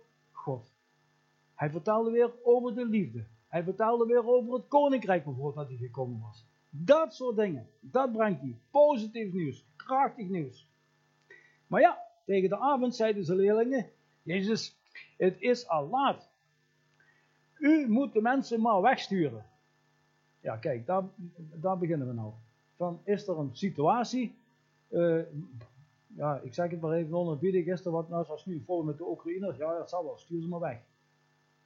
Hij 1.56 1.70
vertelde 1.70 2.12
weer 2.12 2.32
over 2.44 2.76
de 2.76 2.86
liefde. 2.86 3.26
Hij 3.48 3.64
vertelde 3.64 4.06
weer 4.06 4.28
over 4.28 4.54
het 4.54 4.68
koninkrijk 4.68 5.24
bijvoorbeeld 5.24 5.56
dat 5.56 5.68
hij 5.68 5.78
gekomen 5.78 6.22
was. 6.22 6.46
Dat 6.70 7.14
soort 7.14 7.36
dingen, 7.36 7.68
dat 7.80 8.12
brengt 8.12 8.42
hij. 8.42 8.58
Positief 8.72 9.34
nieuws, 9.34 9.66
krachtig 9.76 10.28
nieuws. 10.28 10.68
Maar 11.68 11.82
ja, 11.82 11.98
tegen 12.26 12.50
de 12.50 12.58
avond 12.58 12.96
zeiden 12.96 13.26
ze 13.26 13.36
leerlingen, 13.36 13.90
Jezus, 14.24 14.76
het 15.18 15.42
is 15.42 15.68
al 15.68 15.88
laat. 15.88 16.30
U 17.58 17.90
moet 17.90 18.14
de 18.14 18.22
mensen 18.22 18.62
maar 18.62 18.82
wegsturen. 18.82 19.46
Ja, 20.42 20.58
kijk, 20.58 20.86
daar, 20.86 21.04
daar 21.38 21.78
beginnen 21.78 22.08
we 22.08 22.14
nou. 22.14 22.34
Van, 22.76 23.02
is 23.04 23.28
er 23.28 23.38
een 23.38 23.56
situatie, 23.56 24.36
uh, 24.90 25.22
ja, 26.16 26.40
ik 26.40 26.54
zeg 26.54 26.72
het 26.72 26.82
maar 26.82 26.92
even 26.92 27.14
onderbiedig, 27.14 27.66
is 27.66 27.86
er 27.86 27.92
wat 27.92 28.10
nou 28.10 28.26
zoals 28.26 28.46
nu 28.46 28.64
vol 28.66 28.84
met 28.84 28.98
de 28.98 29.10
Oekraïners? 29.10 29.58
Ja, 29.58 29.78
dat 29.78 29.90
zal 29.90 30.04
wel, 30.04 30.18
stuur 30.18 30.42
ze 30.42 30.48
maar 30.48 30.60
weg. 30.60 30.82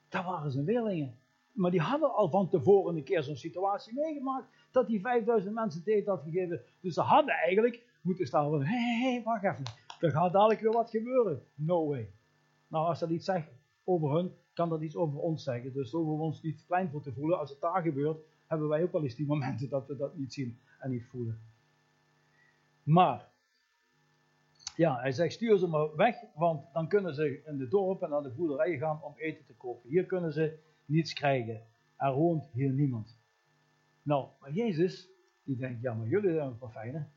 Dat 0.10 0.26
waren 0.26 0.52
zijn 0.52 0.66
leerlingen. 0.66 1.18
Maar 1.52 1.72
die 1.72 1.82
hadden 1.82 2.14
al 2.14 2.30
van 2.30 2.50
tevoren 2.50 2.96
een 2.96 3.04
keer 3.04 3.24
zo'n 3.24 3.36
situatie 3.36 3.94
meegemaakt, 3.94 4.48
dat 4.72 4.88
die 4.88 5.02
5000 5.02 5.54
mensen 5.54 5.84
tijd 5.84 6.06
had 6.06 6.24
gegeven. 6.24 6.62
Dus 6.80 6.94
ze 6.94 7.02
hadden 7.02 7.34
eigenlijk 7.34 7.86
moeten 8.02 8.26
staan 8.28 8.50
van, 8.50 8.64
hé, 8.64 9.02
hey, 9.02 9.22
wacht 9.24 9.44
even, 9.44 9.64
er 10.00 10.12
gaat 10.12 10.34
dadelijk 10.34 10.60
weer 10.60 10.72
wat 10.72 10.90
gebeuren. 10.90 11.44
No 11.56 11.88
way. 11.88 12.12
Nou, 12.68 12.88
als 12.88 13.00
dat 13.00 13.10
iets 13.10 13.26
zegt 13.26 13.52
over 13.84 14.12
hun, 14.16 14.32
kan 14.54 14.70
dat 14.70 14.82
iets 14.82 14.96
over 14.96 15.20
ons 15.20 15.44
zeggen. 15.44 15.74
Dus 15.74 15.94
over 15.94 16.14
ons 16.14 16.42
niet 16.42 16.66
klein 16.66 16.90
voor 16.90 17.02
te 17.02 17.14
voelen. 17.14 17.40
Als 17.40 17.50
het 17.50 17.62
daar 17.62 17.82
gebeurt, 17.82 18.18
hebben 18.48 18.68
wij 18.68 18.84
ook 18.84 18.92
wel 18.92 19.04
eens 19.04 19.16
die 19.16 19.26
momenten 19.26 19.70
dat 19.70 19.88
we 19.88 19.96
dat 19.96 20.18
niet 20.18 20.34
zien 20.34 20.60
en 20.80 20.92
niet 20.92 21.06
voelen. 21.06 21.42
Maar, 22.84 23.32
ja, 24.76 25.00
hij 25.00 25.12
zegt 25.12 25.34
stuur 25.34 25.58
ze 25.58 25.68
maar 25.68 25.96
weg, 25.96 26.16
want 26.36 26.74
dan 26.74 26.88
kunnen 26.88 27.14
ze 27.14 27.42
in 27.46 27.58
de 27.58 27.68
dorp 27.68 28.02
en 28.02 28.10
naar 28.10 28.22
de 28.22 28.32
boerderij 28.32 28.78
gaan 28.78 29.04
om 29.04 29.14
eten 29.18 29.46
te 29.46 29.54
kopen. 29.54 29.90
Hier 29.90 30.06
kunnen 30.06 30.34
ze 30.34 30.60
niets 30.86 31.14
krijgen. 31.14 31.62
Er 31.98 32.14
woont 32.14 32.50
hier 32.54 32.72
niemand. 32.72 33.18
Nou, 34.02 34.28
maar 34.40 34.52
Jezus, 34.52 35.10
die 35.44 35.56
denkt, 35.56 35.82
ja, 35.82 35.94
maar 35.94 36.08
jullie 36.08 36.34
zijn 36.34 36.60
wel 36.60 36.70
fijn, 36.70 37.12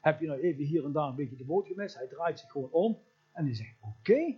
Heb 0.00 0.20
je 0.20 0.26
nou 0.26 0.40
even 0.40 0.64
hier 0.64 0.84
en 0.84 0.92
daar 0.92 1.08
een 1.08 1.14
beetje 1.14 1.36
de 1.36 1.44
boot 1.44 1.66
gemist? 1.66 1.96
Hij 1.96 2.06
draait 2.06 2.38
zich 2.38 2.50
gewoon 2.50 2.70
om 2.70 2.98
en 3.32 3.44
die 3.44 3.54
zegt, 3.54 3.76
oké, 3.80 4.36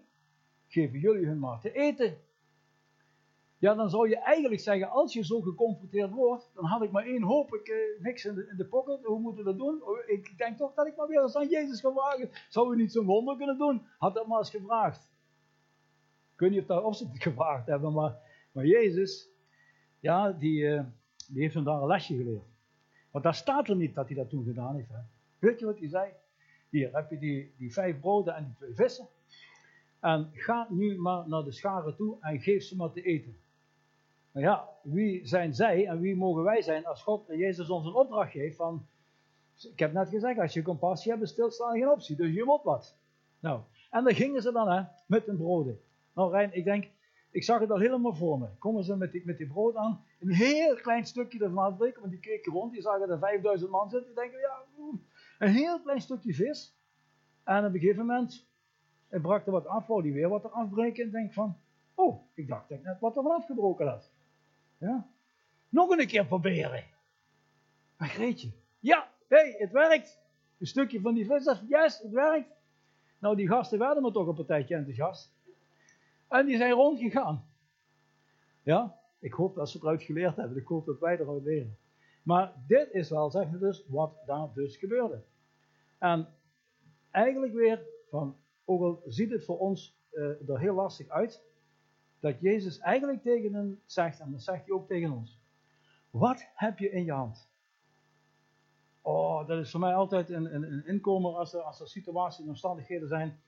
geven 0.66 0.98
jullie 0.98 1.26
hun 1.26 1.38
maar 1.38 1.60
te 1.60 1.72
eten. 1.72 2.16
Ja, 3.58 3.74
dan 3.74 3.90
zou 3.90 4.08
je 4.08 4.18
eigenlijk 4.18 4.60
zeggen, 4.60 4.90
als 4.90 5.12
je 5.12 5.24
zo 5.24 5.40
geconfronteerd 5.40 6.10
wordt, 6.10 6.50
dan 6.54 6.64
had 6.64 6.82
ik 6.82 6.90
maar 6.90 7.04
één 7.04 7.22
hoop, 7.22 7.54
ik, 7.54 7.68
eh, 7.68 8.02
niks 8.02 8.24
in 8.24 8.34
de, 8.34 8.48
in 8.50 8.56
de 8.56 8.66
pocket, 8.66 9.04
hoe 9.04 9.20
moeten 9.20 9.44
we 9.44 9.50
dat 9.50 9.58
doen? 9.58 9.82
Oh, 9.82 9.98
ik 10.06 10.38
denk 10.38 10.56
toch 10.56 10.74
dat 10.74 10.86
ik 10.86 10.96
maar 10.96 11.08
weer 11.08 11.22
eens 11.22 11.36
aan 11.36 11.48
Jezus 11.48 11.80
ga 11.80 11.92
vragen. 11.92 12.30
Zou 12.48 12.68
we 12.68 12.76
niet 12.76 12.92
zo'n 12.92 13.04
wonder 13.04 13.36
kunnen 13.36 13.58
doen? 13.58 13.86
Had 13.98 14.14
dat 14.14 14.26
maar 14.26 14.38
eens 14.38 14.50
gevraagd. 14.50 15.12
Ik 16.32 16.40
weet 16.40 16.50
niet 16.50 16.70
of, 16.70 16.96
ze 16.96 17.06
het 17.06 17.22
gevraagd 17.28 17.66
hebben, 17.66 17.92
maar, 17.92 18.16
maar 18.52 18.66
Jezus, 18.66 19.28
ja, 20.00 20.32
die, 20.32 20.62
uh, 20.62 20.84
die 21.28 21.42
heeft 21.42 21.54
hem 21.54 21.64
daar 21.64 21.80
een 21.80 21.86
lesje 21.86 22.16
geleerd. 22.16 22.52
Want 23.10 23.24
daar 23.24 23.34
staat 23.34 23.68
er 23.68 23.76
niet 23.76 23.94
dat 23.94 24.06
hij 24.06 24.16
dat 24.16 24.28
toen 24.28 24.44
gedaan 24.44 24.74
heeft. 24.74 24.88
Hè? 24.88 25.00
Weet 25.38 25.58
je 25.58 25.66
wat 25.66 25.78
hij 25.78 25.88
zei? 25.88 26.12
Hier 26.68 26.94
heb 26.94 27.10
je 27.10 27.18
die, 27.18 27.54
die 27.58 27.72
vijf 27.72 28.00
broden 28.00 28.34
en 28.34 28.44
die 28.44 28.54
twee 28.54 28.74
vissen. 28.74 29.08
En 30.00 30.30
ga 30.32 30.66
nu 30.70 30.98
maar 30.98 31.28
naar 31.28 31.44
de 31.44 31.52
scharen 31.52 31.96
toe 31.96 32.16
en 32.20 32.40
geef 32.40 32.62
ze 32.62 32.76
maar 32.76 32.92
te 32.92 33.02
eten. 33.02 33.36
Nou 34.34 34.46
ja, 34.46 34.68
wie 34.82 35.26
zijn 35.26 35.54
zij 35.54 35.86
en 35.86 36.00
wie 36.00 36.16
mogen 36.16 36.42
wij 36.42 36.62
zijn 36.62 36.86
als 36.86 37.02
God 37.02 37.28
en 37.28 37.38
Jezus 37.38 37.70
ons 37.70 37.86
een 37.86 37.94
opdracht 37.94 38.30
geeft 38.30 38.56
van... 38.56 38.86
Ik 39.72 39.78
heb 39.78 39.92
net 39.92 40.08
gezegd, 40.08 40.38
als 40.38 40.52
je 40.52 40.62
compassie 40.62 41.10
hebt, 41.10 41.22
is 41.22 41.30
stilstaan 41.30 41.78
geen 41.78 41.90
optie. 41.90 42.16
Dus 42.16 42.34
je 42.34 42.44
moet 42.44 42.62
wat. 42.62 42.96
Nou, 43.40 43.60
en 43.90 44.04
dan 44.04 44.14
gingen 44.14 44.42
ze 44.42 44.52
dan 44.52 44.70
hè, 44.70 44.82
met 45.06 45.28
een 45.28 45.36
broden. 45.36 45.80
Nou 46.14 46.30
Rijn, 46.30 46.54
ik 46.54 46.64
denk, 46.64 46.88
ik 47.30 47.44
zag 47.44 47.60
het 47.60 47.70
al 47.70 47.78
helemaal 47.78 48.14
voor 48.14 48.38
me. 48.38 48.46
Komen 48.58 48.84
ze 48.84 48.96
met 48.96 49.12
die, 49.12 49.22
met 49.24 49.38
die 49.38 49.46
brood 49.46 49.76
aan, 49.76 50.04
een 50.20 50.32
heel 50.32 50.74
klein 50.74 51.06
stukje 51.06 51.44
ervan 51.44 51.64
afbreken, 51.64 52.00
want 52.00 52.12
die 52.12 52.20
keken 52.20 52.52
rond, 52.52 52.72
die 52.72 52.82
zagen 52.82 53.10
er 53.10 53.18
5000 53.18 53.70
man 53.70 53.90
zitten. 53.90 54.06
Die 54.06 54.22
denken, 54.22 54.40
ja, 54.40 54.62
een 55.38 55.52
heel 55.52 55.80
klein 55.80 56.00
stukje 56.00 56.34
vis. 56.34 56.74
En 57.44 57.66
op 57.66 57.74
een 57.74 57.80
gegeven 57.80 58.06
moment, 58.06 58.46
hij 59.08 59.20
brak 59.20 59.46
er 59.46 59.52
wat 59.52 59.66
af, 59.66 59.86
wou 59.86 60.02
die 60.02 60.12
weer 60.12 60.28
wat 60.28 60.44
eraf 60.44 60.70
breken 60.70 61.04
en 61.04 61.10
denk 61.10 61.32
van, 61.32 61.56
oh, 61.94 62.22
ik 62.34 62.48
dacht 62.48 62.70
ik 62.70 62.82
net 62.82 63.00
wat 63.00 63.16
ervan 63.16 63.34
afgebroken 63.36 63.86
had. 63.86 64.12
Ja? 64.84 65.08
Nog 65.68 65.90
een 65.90 66.06
keer 66.06 66.26
proberen. 66.26 66.84
Maar 67.96 68.08
Greetje, 68.08 68.50
ja, 68.80 69.10
hé, 69.28 69.36
hey, 69.36 69.54
het 69.58 69.72
werkt. 69.72 70.22
Een 70.58 70.66
stukje 70.66 71.00
van 71.00 71.14
die 71.14 71.26
vis, 71.26 71.62
yes, 71.68 71.98
het 71.98 72.10
werkt. 72.10 72.48
Nou, 73.18 73.36
die 73.36 73.48
gasten 73.48 73.78
werden 73.78 74.02
maar 74.02 74.12
toch 74.12 74.26
een 74.26 74.34
partijtje 74.34 74.74
enthousiast. 74.74 75.32
En 76.28 76.46
die 76.46 76.56
zijn 76.56 76.72
rondgegaan. 76.72 77.48
Ja, 78.62 78.98
ik 79.18 79.32
hoop 79.32 79.54
dat 79.54 79.70
ze 79.70 79.78
eruit 79.78 80.02
geleerd 80.02 80.36
hebben. 80.36 80.56
Ik 80.56 80.66
hoop 80.66 80.86
dat 80.86 80.98
wij 80.98 81.18
eruit 81.18 81.44
leren. 81.44 81.78
Maar 82.22 82.52
dit 82.66 82.88
is 82.92 83.10
wel, 83.10 83.30
zeg 83.30 83.48
dus, 83.48 83.84
wat 83.88 84.16
daar 84.26 84.48
dus 84.54 84.76
gebeurde. 84.76 85.22
En 85.98 86.28
eigenlijk 87.10 87.52
weer 87.52 87.86
van, 88.08 88.36
ook 88.64 88.82
al 88.82 89.02
ziet 89.06 89.30
het 89.30 89.44
voor 89.44 89.58
ons 89.58 89.98
uh, 90.12 90.48
er 90.48 90.60
heel 90.60 90.74
lastig 90.74 91.08
uit, 91.08 91.42
dat 92.24 92.40
Jezus 92.40 92.78
eigenlijk 92.78 93.22
tegen 93.22 93.54
hen 93.54 93.80
zegt, 93.86 94.20
en 94.20 94.30
dat 94.30 94.42
zegt 94.42 94.64
hij 94.66 94.74
ook 94.74 94.86
tegen 94.86 95.12
ons. 95.12 95.38
Wat 96.10 96.46
heb 96.54 96.78
je 96.78 96.90
in 96.90 97.04
je 97.04 97.12
hand? 97.12 97.48
Oh, 99.02 99.46
dat 99.46 99.58
is 99.58 99.70
voor 99.70 99.80
mij 99.80 99.94
altijd 99.94 100.30
een, 100.30 100.54
een, 100.54 100.72
een 100.72 100.86
inkomer 100.86 101.36
als 101.36 101.54
er, 101.54 101.60
als 101.60 101.80
er 101.80 101.88
situaties 101.88 102.42
en 102.42 102.48
omstandigheden 102.48 103.08
zijn. 103.08 103.40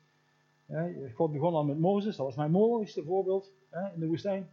God 1.15 1.33
begon 1.33 1.55
al 1.55 1.65
met 1.65 1.79
Mozes, 1.79 2.17
dat 2.17 2.27
was 2.27 2.37
mijn 2.37 2.51
mooiste 2.51 3.05
voorbeeld 3.05 3.53
in 3.95 4.01
de 4.01 4.07
woestijn. 4.07 4.51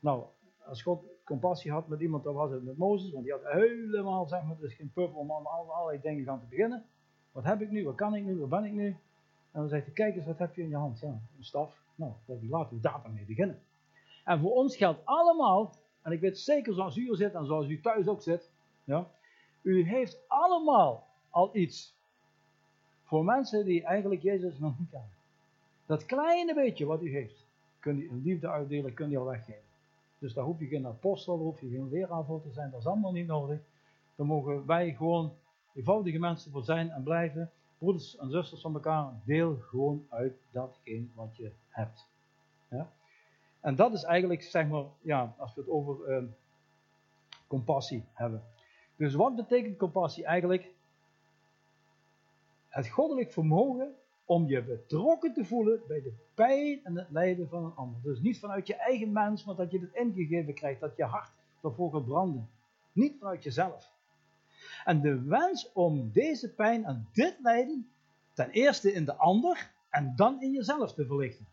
Nou, 0.00 0.24
als 0.66 0.82
God 0.82 1.04
compassie 1.24 1.72
had 1.72 1.88
met 1.88 2.00
iemand, 2.00 2.24
dan 2.24 2.34
was 2.34 2.50
het 2.50 2.64
met 2.64 2.76
Mozes, 2.76 3.12
want 3.12 3.24
die 3.24 3.32
had 3.32 3.52
helemaal, 3.52 4.26
zeg 4.26 4.44
maar, 4.44 4.56
dus 4.56 4.74
geen 4.74 4.92
puff 4.92 5.14
om 5.14 5.30
allerlei 5.30 6.00
dingen 6.00 6.24
gaan 6.24 6.40
te 6.40 6.46
beginnen. 6.46 6.84
Wat 7.32 7.44
heb 7.44 7.60
ik 7.60 7.70
nu, 7.70 7.84
wat 7.84 7.94
kan 7.94 8.14
ik 8.14 8.24
nu, 8.24 8.38
waar 8.38 8.60
ben 8.60 8.64
ik 8.64 8.72
nu? 8.72 8.86
En 9.50 9.60
dan 9.60 9.68
zegt 9.68 9.84
hij, 9.84 9.94
kijk 9.94 10.16
eens, 10.16 10.26
wat 10.26 10.38
heb 10.38 10.54
je 10.54 10.62
in 10.62 10.68
je 10.68 10.76
hand? 10.76 11.00
Ja, 11.00 11.08
een 11.08 11.44
staf. 11.44 11.83
Nou, 11.94 12.12
laten 12.48 12.76
we 12.76 12.82
daar 12.82 13.00
dan 13.02 13.14
mee 13.14 13.24
beginnen. 13.24 13.60
En 14.24 14.40
voor 14.40 14.52
ons 14.52 14.76
geldt 14.76 15.00
allemaal, 15.04 15.74
en 16.02 16.12
ik 16.12 16.20
weet 16.20 16.38
zeker 16.38 16.74
zoals 16.74 16.96
u 16.96 17.10
er 17.10 17.16
zit 17.16 17.34
en 17.34 17.46
zoals 17.46 17.68
u 17.68 17.80
thuis 17.80 18.08
ook 18.08 18.22
zit, 18.22 18.50
ja, 18.84 19.10
u 19.62 19.82
heeft 19.82 20.18
allemaal 20.28 21.06
al 21.30 21.56
iets. 21.56 21.94
Voor 23.04 23.24
mensen 23.24 23.64
die 23.64 23.84
eigenlijk 23.84 24.22
Jezus 24.22 24.58
nog 24.58 24.78
niet 24.78 24.90
kennen. 24.90 25.10
Dat 25.86 26.06
kleine 26.06 26.54
beetje 26.54 26.86
wat 26.86 27.02
u 27.02 27.10
heeft, 27.10 27.46
kunt 27.78 28.00
u 28.00 28.10
een 28.10 28.22
liefde 28.22 28.48
uitdelen, 28.48 28.94
kunt 28.94 29.12
u 29.12 29.16
al 29.16 29.24
weggeven. 29.24 29.62
Dus 30.18 30.34
daar 30.34 30.44
hoef 30.44 30.58
je 30.58 30.66
geen 30.66 30.86
apostel, 30.86 31.36
daar 31.36 31.44
hoef 31.44 31.60
je 31.60 31.68
geen 31.68 31.88
leraar 31.88 32.24
voor 32.24 32.42
te 32.42 32.50
zijn, 32.50 32.70
dat 32.70 32.80
is 32.80 32.86
allemaal 32.86 33.12
niet 33.12 33.26
nodig. 33.26 33.60
Daar 34.16 34.26
mogen 34.26 34.66
wij 34.66 34.94
gewoon 34.94 35.32
eenvoudige 35.74 36.18
mensen 36.18 36.50
voor 36.50 36.64
zijn 36.64 36.90
en 36.90 37.02
blijven. 37.02 37.50
Broeders 37.84 38.16
en 38.16 38.30
zusters 38.30 38.60
van 38.60 38.74
elkaar, 38.74 39.12
deel 39.24 39.56
gewoon 39.56 40.06
uit 40.08 40.34
datgene 40.50 41.06
wat 41.14 41.36
je 41.36 41.52
hebt. 41.68 42.06
Ja? 42.70 42.92
En 43.60 43.76
dat 43.76 43.92
is 43.92 44.02
eigenlijk, 44.02 44.42
zeg 44.42 44.68
maar, 44.68 44.84
ja, 45.00 45.34
als 45.38 45.54
we 45.54 45.60
het 45.60 45.70
over 45.70 46.08
uh, 46.08 46.28
compassie 47.46 48.04
hebben. 48.12 48.42
Dus 48.96 49.14
wat 49.14 49.36
betekent 49.36 49.76
compassie 49.76 50.24
eigenlijk? 50.24 50.72
Het 52.68 52.88
goddelijk 52.88 53.32
vermogen 53.32 53.94
om 54.24 54.46
je 54.46 54.62
betrokken 54.62 55.32
te 55.32 55.44
voelen 55.44 55.82
bij 55.86 56.02
de 56.02 56.12
pijn 56.34 56.80
en 56.84 56.96
het 56.96 57.10
lijden 57.10 57.48
van 57.48 57.64
een 57.64 57.74
ander. 57.74 58.02
Dus 58.02 58.20
niet 58.20 58.38
vanuit 58.38 58.66
je 58.66 58.74
eigen 58.74 59.12
mens, 59.12 59.44
maar 59.44 59.54
dat 59.54 59.70
je 59.70 59.80
het 59.80 59.94
ingegeven 59.94 60.54
krijgt, 60.54 60.80
dat 60.80 60.96
je 60.96 61.04
hart 61.04 61.30
ervoor 61.62 61.92
gaat 61.92 62.04
branden. 62.04 62.48
Niet 62.92 63.18
vanuit 63.18 63.42
jezelf. 63.42 63.93
En 64.84 65.00
de 65.00 65.22
wens 65.22 65.72
om 65.72 66.10
deze 66.12 66.48
pijn 66.48 66.84
en 66.84 67.08
dit 67.12 67.36
lijden 67.42 67.88
ten 68.32 68.50
eerste 68.50 68.92
in 68.92 69.04
de 69.04 69.14
ander 69.14 69.70
en 69.88 70.16
dan 70.16 70.42
in 70.42 70.52
jezelf 70.52 70.92
te 70.92 71.06
verlichten. 71.06 71.46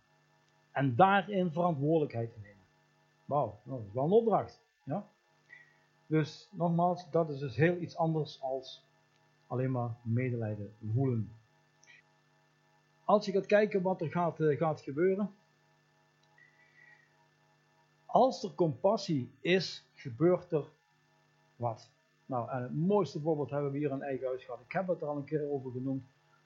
En 0.72 0.96
daarin 0.96 1.52
verantwoordelijkheid 1.52 2.34
te 2.34 2.39
nemen. 2.39 2.63
Wauw, 3.26 3.60
nou, 3.63 3.80
dat 3.80 3.88
is 3.88 3.94
wel 3.94 4.04
een 4.04 4.12
opdracht. 4.12 4.62
Ja? 4.84 5.08
Dus 6.08 6.50
nogmaals, 6.52 7.10
dat 7.12 7.30
is 7.30 7.39
dus 7.39 7.56
heel 7.56 7.78
iets 7.78 7.98
anders 7.98 8.41
als 8.41 8.84
alleen 9.48 9.72
maar 9.72 9.96
medelijden 10.02 10.74
voelen. 10.94 11.32
Als 13.06 13.26
je 13.26 13.32
gaat 13.32 13.46
kijken 13.46 13.82
wat 13.82 14.02
er 14.02 14.12
gaat, 14.12 14.39
uh, 14.39 14.58
gaat 14.58 14.82
gebeuren. 14.82 15.34
Als 18.06 18.44
er 18.44 18.54
compassie 18.56 19.32
is, 19.41 19.84
gebeurt 19.94 20.52
er 20.52 20.65
wat. 21.56 21.89
Nou, 22.32 22.50
en 22.50 22.62
het 22.62 22.76
mooiste 22.76 23.20
voorbeeld 23.20 23.50
hebben 23.50 23.72
we 23.72 23.78
hier 23.78 23.91
in 23.91 24.02
eigen 24.02 24.28
huis 24.28 24.44
gehad. 24.44 24.60
Ik 24.62 24.72
heb 24.72 24.88
het 24.88 25.02
er 25.02 25.08
al 25.08 25.17
een 25.17 25.24
keer 25.24 25.50
over 25.50 25.72
genoemd. 25.72 26.04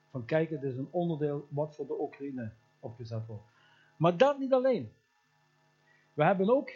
Van 0.10 0.26
kijk, 0.26 0.50
het 0.50 0.63
is 0.63 0.78
een 0.78 0.88
onderdeel 0.91 1.48
wat 1.50 1.76
voor 1.76 1.88
de 1.88 2.02
Oekraïne 2.02 2.52
opgezet 2.80 3.26
wordt. 3.26 3.43
Maar 3.98 4.17
dat 4.17 4.39
niet 4.39 4.54
alleen. 4.54 4.91
We 6.13 6.24
hebben 6.24 6.50
ook 6.50 6.71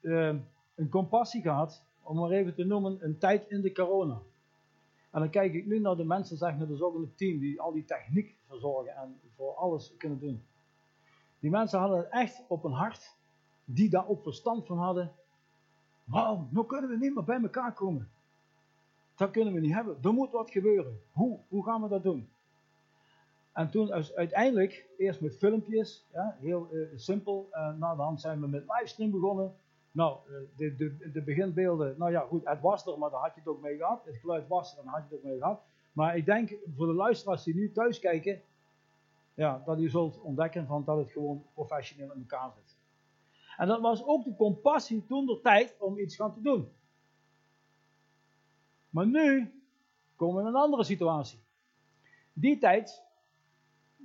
uh, 0.00 0.34
een 0.74 0.88
compassie 0.88 1.42
gehad 1.42 1.84
om 2.02 2.16
maar 2.16 2.30
even 2.30 2.54
te 2.54 2.64
noemen, 2.64 2.98
een 3.00 3.18
tijd 3.18 3.48
in 3.48 3.60
de 3.60 3.72
corona. 3.72 4.20
En 5.10 5.20
dan 5.20 5.30
kijk 5.30 5.54
ik 5.54 5.66
nu 5.66 5.78
naar 5.78 5.96
de 5.96 6.04
mensen, 6.04 6.36
zeg 6.36 6.54
ook 6.80 6.94
in 6.94 7.00
het 7.00 7.16
team, 7.16 7.38
die 7.38 7.60
al 7.60 7.72
die 7.72 7.84
techniek 7.84 8.36
verzorgen 8.46 8.96
en 8.96 9.20
voor 9.36 9.54
alles 9.54 9.96
kunnen 9.96 10.18
doen. 10.18 10.42
Die 11.38 11.50
mensen 11.50 11.78
hadden 11.78 11.98
het 11.98 12.08
echt 12.10 12.42
op 12.48 12.62
hun 12.62 12.72
hart, 12.72 13.16
die 13.64 13.90
daar 13.90 14.08
ook 14.08 14.22
verstand 14.22 14.66
van 14.66 14.78
hadden. 14.78 15.12
Wauw, 16.04 16.48
nu 16.50 16.64
kunnen 16.64 16.90
we 16.90 16.96
niet 16.96 17.14
meer 17.14 17.24
bij 17.24 17.40
elkaar 17.42 17.72
komen. 17.72 18.10
Dat 19.16 19.30
kunnen 19.30 19.54
we 19.54 19.60
niet 19.60 19.74
hebben. 19.74 19.98
Er 20.02 20.12
moet 20.12 20.30
wat 20.30 20.50
gebeuren. 20.50 21.00
Hoe? 21.12 21.38
Hoe 21.48 21.64
gaan 21.64 21.82
we 21.82 21.88
dat 21.88 22.02
doen? 22.02 22.28
En 23.52 23.70
toen 23.70 23.92
uiteindelijk, 24.14 24.86
eerst 24.98 25.20
met 25.20 25.38
filmpjes, 25.38 26.06
ja, 26.12 26.36
heel 26.40 26.68
uh, 26.72 26.88
simpel. 26.96 27.48
Uh, 27.52 27.74
na 27.78 27.94
de 27.94 28.02
hand 28.02 28.20
zijn 28.20 28.40
we 28.40 28.46
met 28.46 28.64
livestream 28.66 29.10
begonnen. 29.10 29.54
Nou, 29.90 30.16
eh, 30.26 30.34
de, 30.56 30.76
de, 30.76 31.10
de 31.12 31.22
beginbeelden, 31.22 31.94
nou 31.98 32.10
ja 32.10 32.20
goed, 32.20 32.44
het 32.44 32.60
was 32.60 32.86
er, 32.86 32.98
maar 32.98 33.10
daar 33.10 33.20
had 33.20 33.34
je 33.34 33.40
het 33.40 33.48
ook 33.48 33.62
mee 33.62 33.76
gehad. 33.76 34.04
Het 34.04 34.16
geluid 34.16 34.48
was 34.48 34.76
er, 34.76 34.84
dan 34.84 34.92
had 34.92 35.02
je 35.02 35.08
het 35.08 35.18
ook 35.18 35.30
mee 35.30 35.38
gehad. 35.38 35.60
Maar 35.92 36.16
ik 36.16 36.24
denk, 36.24 36.54
voor 36.76 36.86
de 36.86 36.92
luisteraars 36.92 37.42
die 37.42 37.54
nu 37.54 37.72
thuis 37.72 37.98
kijken, 37.98 38.40
ja, 39.34 39.62
dat 39.64 39.78
u 39.78 39.88
zult 39.88 40.20
ontdekken 40.20 40.66
van 40.66 40.84
dat 40.84 40.98
het 40.98 41.10
gewoon 41.10 41.44
professioneel 41.54 42.12
in 42.12 42.20
elkaar 42.20 42.50
zit. 42.56 42.76
En 43.56 43.66
dat 43.68 43.80
was 43.80 44.04
ook 44.04 44.24
de 44.24 44.36
compassie 44.36 45.06
toen 45.06 45.26
de 45.26 45.40
tijd 45.42 45.76
om 45.78 45.98
iets 45.98 46.16
gaan 46.16 46.34
te 46.34 46.42
doen. 46.42 46.68
Maar 48.92 49.06
nu 49.06 49.52
komen 50.16 50.34
we 50.34 50.40
in 50.40 50.46
een 50.46 50.60
andere 50.60 50.84
situatie. 50.84 51.38
Die 52.32 52.58
tijd, 52.58 53.02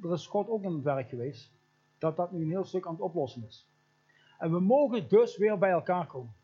er 0.02 0.12
is 0.12 0.28
God 0.28 0.48
ook 0.48 0.64
in 0.64 0.74
het 0.74 0.84
werk 0.84 1.10
geweest, 1.10 1.52
dat 1.98 2.16
dat 2.16 2.32
nu 2.32 2.42
een 2.42 2.50
heel 2.50 2.64
stuk 2.64 2.86
aan 2.86 2.94
het 2.94 3.02
oplossen 3.02 3.46
is. 3.46 3.68
En 4.38 4.52
we 4.52 4.60
mogen 4.60 5.10
dus 5.10 5.38
weer 5.38 5.58
bij 5.58 5.70
elkaar 5.70 6.08
komen. 6.08 6.36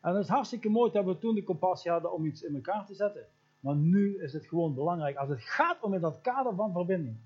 En 0.00 0.14
het 0.14 0.24
is 0.24 0.30
hartstikke 0.30 0.68
mooi 0.68 0.92
dat 0.92 1.04
we 1.04 1.18
toen 1.18 1.34
de 1.34 1.42
compassie 1.42 1.90
hadden 1.90 2.12
om 2.12 2.24
iets 2.24 2.42
in 2.42 2.54
elkaar 2.54 2.86
te 2.86 2.94
zetten. 2.94 3.26
Maar 3.60 3.76
nu 3.76 4.22
is 4.22 4.32
het 4.32 4.46
gewoon 4.46 4.74
belangrijk, 4.74 5.16
als 5.16 5.28
het 5.28 5.42
gaat 5.42 5.82
om 5.82 5.94
in 5.94 6.00
dat 6.00 6.20
kader 6.20 6.54
van 6.54 6.72
verbinding, 6.72 7.16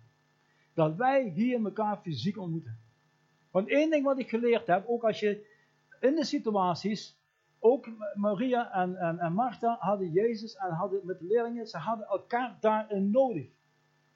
dat 0.74 0.96
wij 0.96 1.28
hier 1.28 1.64
elkaar 1.64 1.98
fysiek 1.98 2.38
ontmoeten. 2.38 2.78
Want 3.50 3.68
één 3.68 3.90
ding 3.90 4.04
wat 4.04 4.18
ik 4.18 4.28
geleerd 4.28 4.66
heb, 4.66 4.88
ook 4.88 5.04
als 5.04 5.20
je 5.20 5.46
in 6.00 6.14
de 6.14 6.24
situaties, 6.24 7.15
ook 7.70 7.88
Maria 8.14 8.72
en, 8.72 8.96
en, 8.96 9.18
en 9.18 9.32
Martha 9.32 9.76
hadden 9.80 10.10
Jezus 10.10 10.56
en 10.56 10.70
hadden 10.70 11.00
met 11.04 11.18
de 11.18 11.26
leerlingen, 11.26 11.66
ze 11.66 11.78
hadden 11.78 12.06
elkaar 12.06 12.56
daarin 12.60 13.10
nodig. 13.10 13.46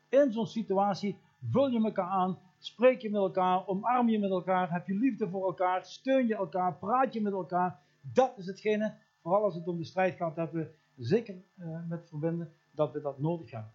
In 0.08 0.32
zo'n 0.32 0.46
situatie 0.46 1.18
vul 1.50 1.68
je 1.68 1.84
elkaar 1.84 2.08
aan, 2.08 2.38
Spreek 2.62 3.00
je 3.00 3.10
met 3.10 3.20
elkaar, 3.20 3.66
omarm 3.66 4.08
je 4.08 4.18
met 4.18 4.30
elkaar, 4.30 4.72
heb 4.72 4.86
je 4.86 4.94
liefde 4.94 5.28
voor 5.28 5.46
elkaar, 5.46 5.84
steun 5.84 6.26
je 6.26 6.34
elkaar, 6.34 6.76
praat 6.78 7.12
je 7.12 7.20
met 7.20 7.32
elkaar. 7.32 7.78
Dat 8.00 8.38
is 8.38 8.46
hetgene, 8.46 8.94
vooral 9.22 9.42
als 9.42 9.54
het 9.54 9.68
om 9.68 9.78
de 9.78 9.84
strijd 9.84 10.16
gaat, 10.16 10.36
dat 10.36 10.52
we 10.52 10.70
zeker 10.96 11.34
uh, 11.58 11.88
met 11.88 12.08
verbinden, 12.08 12.52
dat 12.70 12.92
we 12.92 13.00
dat 13.00 13.18
nodig 13.18 13.50
hebben. 13.50 13.72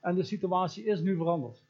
En 0.00 0.14
de 0.14 0.22
situatie 0.22 0.84
is 0.84 1.00
nu 1.00 1.16
veranderd. 1.16 1.62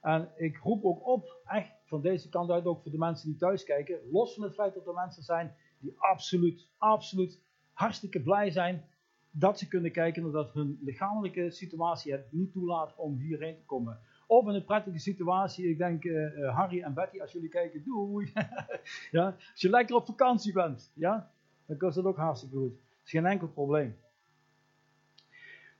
En 0.00 0.28
ik 0.36 0.56
roep 0.56 0.84
ook 0.84 1.06
op, 1.06 1.40
echt 1.46 1.72
van 1.84 2.00
deze 2.00 2.28
kant 2.28 2.50
uit, 2.50 2.64
ook 2.64 2.82
voor 2.82 2.92
de 2.92 2.98
mensen 2.98 3.28
die 3.28 3.38
thuis 3.38 3.64
kijken, 3.64 3.98
los 4.10 4.34
van 4.34 4.42
het 4.42 4.54
feit 4.54 4.74
dat 4.74 4.86
er 4.86 4.94
mensen 4.94 5.22
zijn 5.22 5.54
die 5.84 5.94
absoluut, 5.98 6.68
absoluut 6.78 7.40
hartstikke 7.72 8.22
blij 8.22 8.50
zijn 8.50 8.84
dat 9.30 9.58
ze 9.58 9.68
kunnen 9.68 9.92
kijken 9.92 10.32
dat 10.32 10.52
hun 10.52 10.78
lichamelijke 10.80 11.50
situatie 11.50 12.12
het 12.12 12.32
niet 12.32 12.52
toelaat 12.52 12.94
om 12.96 13.18
hierheen 13.18 13.56
te 13.56 13.64
komen. 13.64 13.98
Of 14.26 14.48
in 14.48 14.54
een 14.54 14.64
prettige 14.64 14.98
situatie, 14.98 15.68
ik 15.68 15.78
denk 15.78 16.04
uh, 16.04 16.56
Harry 16.56 16.82
en 16.82 16.94
Betty, 16.94 17.20
als 17.20 17.32
jullie 17.32 17.48
kijken, 17.48 17.84
doei. 17.84 18.32
ja, 19.10 19.26
als 19.26 19.60
je 19.60 19.70
lekker 19.70 19.96
op 19.96 20.06
vakantie 20.06 20.52
bent, 20.52 20.92
ja, 20.94 21.30
dan 21.66 21.76
kost 21.76 21.94
dat 21.94 22.04
ook 22.04 22.16
hartstikke 22.16 22.56
goed. 22.56 22.72
Is 23.04 23.10
geen 23.10 23.26
enkel 23.26 23.48
probleem. 23.48 23.96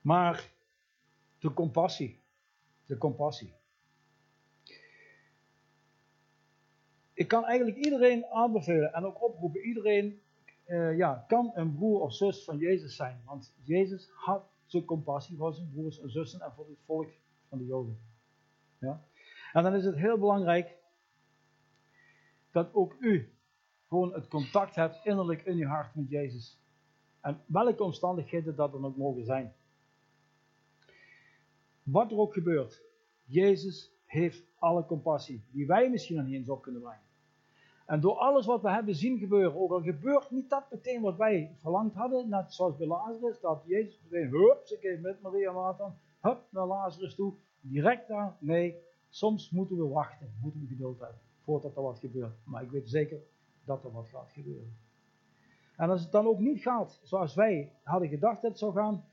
Maar 0.01 0.51
de 1.38 1.53
compassie, 1.53 2.21
de 2.87 2.99
compassie. 2.99 3.53
Ik 7.14 7.29
kan 7.29 7.44
eigenlijk 7.44 7.77
iedereen 7.77 8.27
aanbevelen 8.27 8.92
en 8.92 9.05
ook 9.05 9.22
oproepen, 9.22 9.61
iedereen 9.61 10.20
uh, 10.66 10.96
ja, 10.96 11.24
kan 11.29 11.50
een 11.55 11.74
broer 11.74 12.00
of 12.00 12.14
zus 12.14 12.44
van 12.44 12.59
Jezus 12.59 12.96
zijn. 12.96 13.22
Want 13.24 13.55
Jezus 13.62 14.11
had 14.14 14.53
zijn 14.66 14.85
compassie 14.85 15.37
voor 15.37 15.55
zijn 15.55 15.70
broers 15.70 16.00
en 16.00 16.11
zussen 16.11 16.40
en 16.40 16.53
voor 16.53 16.68
het 16.68 16.83
volk 16.85 17.11
van 17.48 17.59
de 17.59 17.64
Joden. 17.64 17.98
Ja? 18.79 19.05
En 19.53 19.62
dan 19.62 19.74
is 19.74 19.85
het 19.85 19.96
heel 19.96 20.18
belangrijk 20.18 20.77
dat 22.50 22.74
ook 22.74 22.96
u 23.00 23.33
gewoon 23.88 24.14
het 24.14 24.29
contact 24.29 24.74
hebt 24.74 25.00
innerlijk 25.05 25.42
in 25.42 25.57
je 25.57 25.66
hart 25.66 25.94
met 25.94 26.09
Jezus. 26.09 26.61
En 27.20 27.40
welke 27.46 27.83
omstandigheden 27.83 28.57
dat 28.57 28.74
er 28.74 28.85
ook 28.85 28.96
mogen 28.96 29.24
zijn. 29.24 29.55
Wat 31.83 32.11
er 32.11 32.18
ook 32.18 32.33
gebeurt, 32.33 32.83
Jezus 33.24 33.92
heeft 34.05 34.54
alle 34.64 34.87
compassie 34.87 35.42
die 35.50 35.66
wij 35.66 35.90
misschien 35.90 36.24
niet 36.24 36.35
eens 36.35 36.48
op 36.48 36.62
kunnen 36.62 36.81
brengen. 36.81 37.03
En 37.87 38.00
door 38.00 38.14
alles 38.14 38.46
wat 38.46 38.62
we 38.62 38.70
hebben 38.70 38.94
zien 38.94 39.18
gebeuren, 39.18 39.61
ook 39.61 39.70
al 39.70 39.83
gebeurt 39.83 40.31
niet 40.31 40.50
dat 40.50 40.70
meteen 40.70 41.03
wat 41.03 41.16
wij 41.16 41.55
verlangd 41.57 41.94
hadden, 41.94 42.29
net 42.29 42.53
zoals 42.53 42.77
bij 42.77 42.87
Lazarus, 42.87 43.40
dat 43.40 43.62
Jezus 43.66 44.00
meteen, 44.03 44.31
hup, 44.31 44.61
ze 44.64 44.79
keek 44.79 45.00
met 45.00 45.22
Maria 45.22 45.53
Nathan, 45.53 45.94
hup, 46.20 46.46
naar 46.50 46.66
Lazarus 46.66 47.14
toe, 47.14 47.35
direct 47.61 48.09
daar. 48.09 48.37
Nee, 48.38 48.77
soms 49.09 49.50
moeten 49.50 49.77
we 49.77 49.88
wachten, 49.88 50.33
moeten 50.42 50.61
we 50.61 50.66
geduld 50.66 50.98
hebben, 50.98 51.18
voordat 51.42 51.77
er 51.77 51.83
wat 51.83 51.98
gebeurt. 51.98 52.35
Maar 52.44 52.62
ik 52.62 52.70
weet 52.70 52.88
zeker 52.88 53.18
dat 53.64 53.85
er 53.85 53.92
wat 53.92 54.09
gaat 54.09 54.33
gebeuren. 54.33 54.77
En 55.77 55.90
als 55.90 56.03
het 56.03 56.12
dan 56.12 56.27
ook 56.27 56.38
niet 56.38 56.62
gaat 56.62 57.00
zoals 57.03 57.35
wij 57.35 57.72
hadden 57.83 58.09
gedacht 58.09 58.42
dat 58.42 58.50
het 58.50 58.59
zou 58.59 58.72
gaan, 58.72 59.05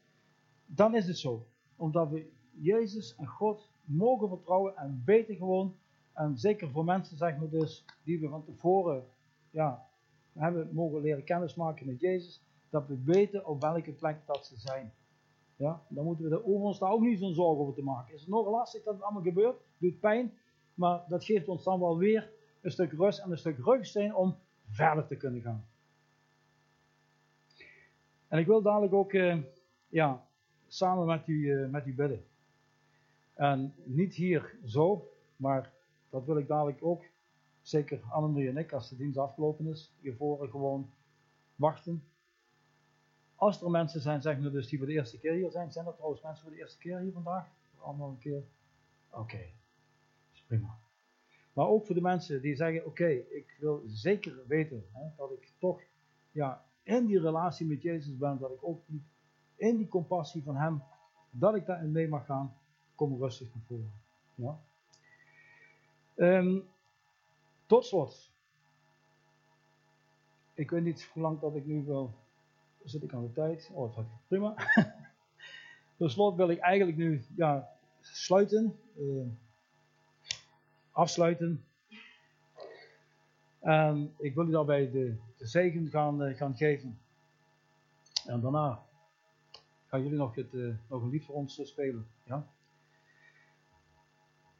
dan 0.65 0.95
is 0.95 1.07
het 1.07 1.17
zo. 1.17 1.45
Omdat 1.75 2.09
we 2.09 2.29
Jezus 2.51 3.15
en 3.15 3.27
God 3.27 3.69
mogen 3.95 4.29
vertrouwen 4.29 4.77
en 4.77 5.01
weten 5.05 5.35
gewoon, 5.35 5.75
en 6.13 6.37
zeker 6.37 6.69
voor 6.69 6.85
mensen 6.85 7.17
zeg 7.17 7.37
maar 7.37 7.49
dus, 7.49 7.85
die 8.03 8.19
we 8.19 8.27
van 8.27 8.43
tevoren 8.43 9.03
ja, 9.49 9.85
hebben 10.33 10.69
mogen 10.73 11.01
leren 11.01 11.23
kennismaken 11.23 11.85
met 11.85 11.99
Jezus, 11.99 12.41
dat 12.69 12.87
we 12.87 13.03
weten 13.03 13.45
op 13.45 13.61
welke 13.61 13.91
plek 13.91 14.17
dat 14.25 14.45
ze 14.45 14.57
zijn. 14.57 14.93
Ja, 15.55 15.81
dan 15.87 16.05
moeten 16.05 16.25
we 16.25 16.35
er 16.35 16.45
over 16.45 16.65
ons 16.65 16.79
daar 16.79 16.91
ook 16.91 17.01
niet 17.01 17.19
zo'n 17.19 17.33
zorgen 17.33 17.61
over 17.61 17.73
te 17.73 17.83
maken. 17.83 18.13
Is 18.13 18.21
het 18.21 18.29
nog 18.29 18.49
lastig 18.49 18.83
dat 18.83 18.93
het 18.93 19.03
allemaal 19.03 19.21
gebeurt? 19.21 19.55
Doet 19.77 19.99
pijn, 19.99 20.33
maar 20.73 21.03
dat 21.07 21.23
geeft 21.23 21.47
ons 21.47 21.63
dan 21.63 21.79
wel 21.79 21.97
weer 21.97 22.29
een 22.61 22.71
stuk 22.71 22.91
rust 22.91 23.19
en 23.19 23.31
een 23.31 23.37
stuk 23.37 23.57
rugsteun 23.57 24.15
om 24.15 24.35
verder 24.69 25.07
te 25.07 25.15
kunnen 25.15 25.41
gaan. 25.41 25.65
En 28.27 28.39
ik 28.39 28.45
wil 28.45 28.61
dadelijk 28.61 28.93
ook 28.93 29.13
uh, 29.13 29.37
ja, 29.87 30.25
samen 30.67 31.05
met 31.05 31.27
u, 31.27 31.33
uh, 31.33 31.69
met 31.69 31.85
u 31.85 31.93
bidden. 31.95 32.25
En 33.41 33.73
niet 33.83 34.13
hier 34.13 34.55
zo, 34.65 35.11
maar 35.35 35.73
dat 36.09 36.25
wil 36.25 36.37
ik 36.37 36.47
dadelijk 36.47 36.83
ook, 36.83 37.03
zeker 37.61 38.01
Annemarie 38.09 38.49
en 38.49 38.57
ik, 38.57 38.71
als 38.73 38.89
de 38.89 38.95
dienst 38.95 39.17
afgelopen 39.17 39.67
is, 39.67 39.93
hiervoor 39.99 40.49
gewoon 40.49 40.89
wachten. 41.55 42.03
Als 43.35 43.61
er 43.61 43.69
mensen 43.69 44.01
zijn, 44.01 44.21
zeg 44.21 44.39
maar 44.39 44.51
dus, 44.51 44.67
die 44.67 44.77
voor 44.77 44.87
de 44.87 44.93
eerste 44.93 45.19
keer 45.19 45.33
hier 45.33 45.51
zijn, 45.51 45.71
zijn 45.71 45.85
er 45.85 45.93
trouwens 45.93 46.21
mensen 46.21 46.43
voor 46.43 46.53
de 46.53 46.59
eerste 46.59 46.77
keer 46.77 46.99
hier 46.99 47.11
vandaag? 47.11 47.47
Allemaal 47.77 48.09
een 48.09 48.17
keer? 48.17 48.43
Oké, 49.09 49.19
okay. 49.19 49.53
is 50.33 50.43
prima. 50.47 50.77
Maar 51.53 51.67
ook 51.67 51.85
voor 51.85 51.95
de 51.95 52.01
mensen 52.01 52.41
die 52.41 52.55
zeggen, 52.55 52.85
oké, 52.85 53.07
ik 53.09 53.57
wil 53.59 53.83
zeker 53.85 54.47
weten 54.47 54.85
hè, 54.91 55.09
dat 55.17 55.31
ik 55.31 55.51
toch 55.57 55.81
ja, 56.31 56.65
in 56.83 57.05
die 57.05 57.19
relatie 57.19 57.65
met 57.65 57.81
Jezus 57.81 58.17
ben, 58.17 58.37
dat 58.39 58.51
ik 58.51 58.63
ook 58.63 58.81
die, 58.85 59.03
in 59.55 59.77
die 59.77 59.87
compassie 59.87 60.43
van 60.43 60.55
Hem, 60.55 60.83
dat 61.29 61.55
ik 61.55 61.65
daarin 61.65 61.91
mee 61.91 62.07
mag 62.07 62.25
gaan, 62.25 62.55
kom 63.01 63.17
rustig 63.19 63.47
naar 63.53 63.63
voren. 63.67 63.93
Ja? 64.35 64.59
Um, 66.15 66.67
tot 67.65 67.85
slot. 67.85 68.31
Ik 70.53 70.69
weet 70.69 70.83
niet 70.83 71.09
hoe 71.13 71.23
lang 71.23 71.39
dat 71.39 71.55
ik 71.55 71.65
nu 71.65 71.83
wil. 71.83 72.13
Zit 72.83 73.03
ik 73.03 73.13
aan 73.13 73.21
de 73.21 73.31
tijd? 73.31 73.69
Oh, 73.73 73.95
dat 73.95 74.05
prima. 74.27 74.55
tot 75.97 76.11
slot 76.11 76.35
wil 76.35 76.49
ik 76.49 76.59
eigenlijk 76.59 76.97
nu 76.97 77.25
ja, 77.35 77.69
sluiten. 78.01 78.79
Uh, 78.97 79.27
afsluiten. 80.91 81.65
En 83.59 84.13
ik 84.17 84.35
wil 84.35 84.47
u 84.47 84.51
daarbij 84.51 84.91
de, 84.91 85.17
zegen 85.37 85.89
gaan, 85.89 86.21
uh, 86.23 86.37
gaan 86.37 86.55
geven. 86.55 86.99
En 88.25 88.41
daarna 88.41 88.83
gaan 89.87 90.03
jullie 90.03 90.17
nog, 90.17 90.35
het, 90.35 90.53
uh, 90.53 90.75
nog 90.87 91.01
een 91.01 91.09
lied 91.09 91.25
voor 91.25 91.35
ons 91.35 91.61
spelen. 91.63 92.07
Ja? 92.23 92.47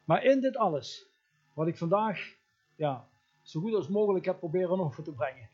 Maar 0.04 0.24
in 0.24 0.40
dit 0.40 0.56
alles, 0.56 1.06
wat 1.52 1.66
ik 1.66 1.76
vandaag 1.76 2.34
ja, 2.74 3.08
zo 3.42 3.60
goed 3.60 3.74
als 3.74 3.88
mogelijk 3.88 4.24
heb 4.24 4.38
proberen 4.38 4.80
over 4.80 5.04
te 5.04 5.12
brengen. 5.12 5.48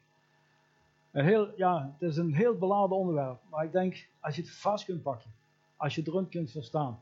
Een 1.11 1.25
heel, 1.25 1.53
ja, 1.57 1.97
het 1.99 2.11
is 2.11 2.17
een 2.17 2.35
heel 2.35 2.59
beladen 2.59 2.97
onderwerp, 2.97 3.41
maar 3.51 3.65
ik 3.65 3.73
denk 3.73 4.09
als 4.21 4.37
je 4.37 4.43
het 4.43 4.51
vast 4.51 4.85
kunt 4.85 5.03
pakken, 5.03 5.31
als 5.77 5.95
je 5.95 6.01
het 6.01 6.11
rond 6.11 6.29
kunt 6.29 6.51
verstaan, 6.51 7.01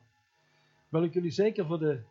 wil 0.89 1.03
ik 1.03 1.13
jullie 1.13 1.31
zeker 1.31 1.65
voor 1.65 1.79
de, 1.79 2.01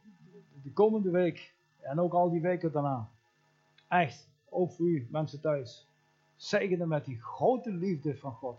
de 0.63 0.73
komende 0.73 1.11
week 1.11 1.55
en 1.81 2.01
ook 2.01 2.13
al 2.13 2.31
die 2.31 2.41
weken 2.41 2.73
daarna, 2.73 3.11
echt, 3.89 4.29
ook 4.49 4.73
voor 4.73 4.87
u 4.87 5.07
mensen 5.11 5.41
thuis, 5.41 5.87
zegenen 6.37 6.89
met 6.89 7.05
die 7.05 7.23
grote 7.23 7.71
liefde 7.71 8.17
van 8.17 8.33
God. 8.33 8.59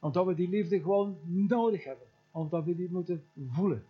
Omdat 0.00 0.26
we 0.26 0.34
die 0.34 0.48
liefde 0.48 0.80
gewoon 0.80 1.18
nodig 1.24 1.84
hebben, 1.84 2.06
omdat 2.30 2.64
we 2.64 2.76
die 2.76 2.90
moeten 2.90 3.24
voelen 3.48 3.86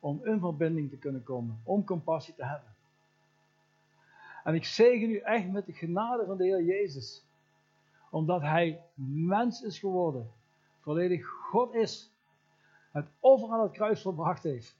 om 0.00 0.24
in 0.24 0.38
verbinding 0.38 0.90
te 0.90 0.96
kunnen 0.96 1.22
komen, 1.22 1.60
om 1.64 1.84
compassie 1.84 2.34
te 2.34 2.44
hebben. 2.44 2.74
En 4.44 4.54
ik 4.54 4.64
zegen 4.64 5.10
u 5.10 5.16
echt 5.16 5.50
met 5.50 5.66
de 5.66 5.72
genade 5.72 6.26
van 6.26 6.36
de 6.36 6.44
Heer 6.44 6.64
Jezus, 6.64 7.24
omdat 8.10 8.40
Hij 8.40 8.84
mens 9.04 9.62
is 9.62 9.78
geworden, 9.78 10.30
volledig 10.80 11.26
God 11.26 11.74
is, 11.74 12.12
het 12.90 13.06
offer 13.20 13.50
aan 13.50 13.62
het 13.62 13.72
kruis 13.72 14.02
volbracht 14.02 14.42
heeft, 14.42 14.76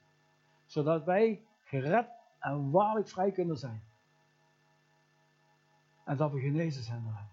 zodat 0.65 1.03
wij 1.03 1.41
gered 1.63 2.07
en 2.39 2.71
waarlijk 2.71 3.07
vrij 3.07 3.31
kunnen 3.31 3.57
zijn. 3.57 3.83
En 6.03 6.17
dat 6.17 6.31
we 6.31 6.39
genezen 6.39 6.83
zijn. 6.83 7.29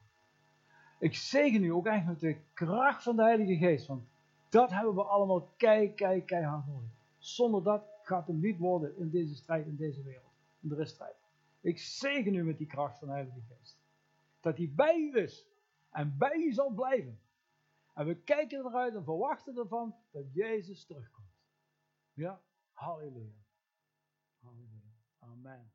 Ik 0.98 1.14
zegen 1.14 1.64
u 1.64 1.68
ook 1.68 1.86
echt 1.86 2.06
met 2.06 2.20
de 2.20 2.36
kracht 2.54 3.02
van 3.02 3.16
de 3.16 3.22
Heilige 3.22 3.56
Geest, 3.56 3.86
want 3.86 4.02
dat 4.48 4.70
hebben 4.70 4.94
we 4.94 5.02
allemaal 5.02 5.48
kei, 5.56 5.94
kei, 5.94 6.24
nodig. 6.26 6.97
Zonder 7.18 7.62
dat 7.62 7.90
gaat 8.02 8.26
het 8.26 8.36
niet 8.36 8.58
worden 8.58 8.96
in 8.96 9.10
deze 9.10 9.34
strijd, 9.34 9.66
in 9.66 9.76
deze 9.76 10.02
wereld. 10.02 10.32
In 10.60 10.68
de 10.68 10.84
strijd. 10.84 11.16
Ik 11.60 11.78
zegen 11.78 12.34
u 12.34 12.44
met 12.44 12.58
die 12.58 12.66
kracht 12.66 12.98
van 12.98 13.08
de 13.08 13.14
Heilige 13.14 13.40
Geest. 13.40 13.78
Dat 14.40 14.56
hij 14.56 14.72
bij 14.74 14.96
u 14.96 15.16
is. 15.16 15.46
En 15.90 16.18
bij 16.18 16.36
u 16.36 16.52
zal 16.52 16.70
blijven. 16.70 17.20
En 17.94 18.06
we 18.06 18.14
kijken 18.14 18.66
eruit 18.66 18.94
en 18.94 19.04
verwachten 19.04 19.56
ervan 19.56 19.94
dat 20.10 20.32
Jezus 20.32 20.84
terugkomt. 20.84 21.28
Ja, 22.12 22.40
halleluja. 22.72 23.44
Halleluja. 24.40 24.92
Amen. 25.18 25.72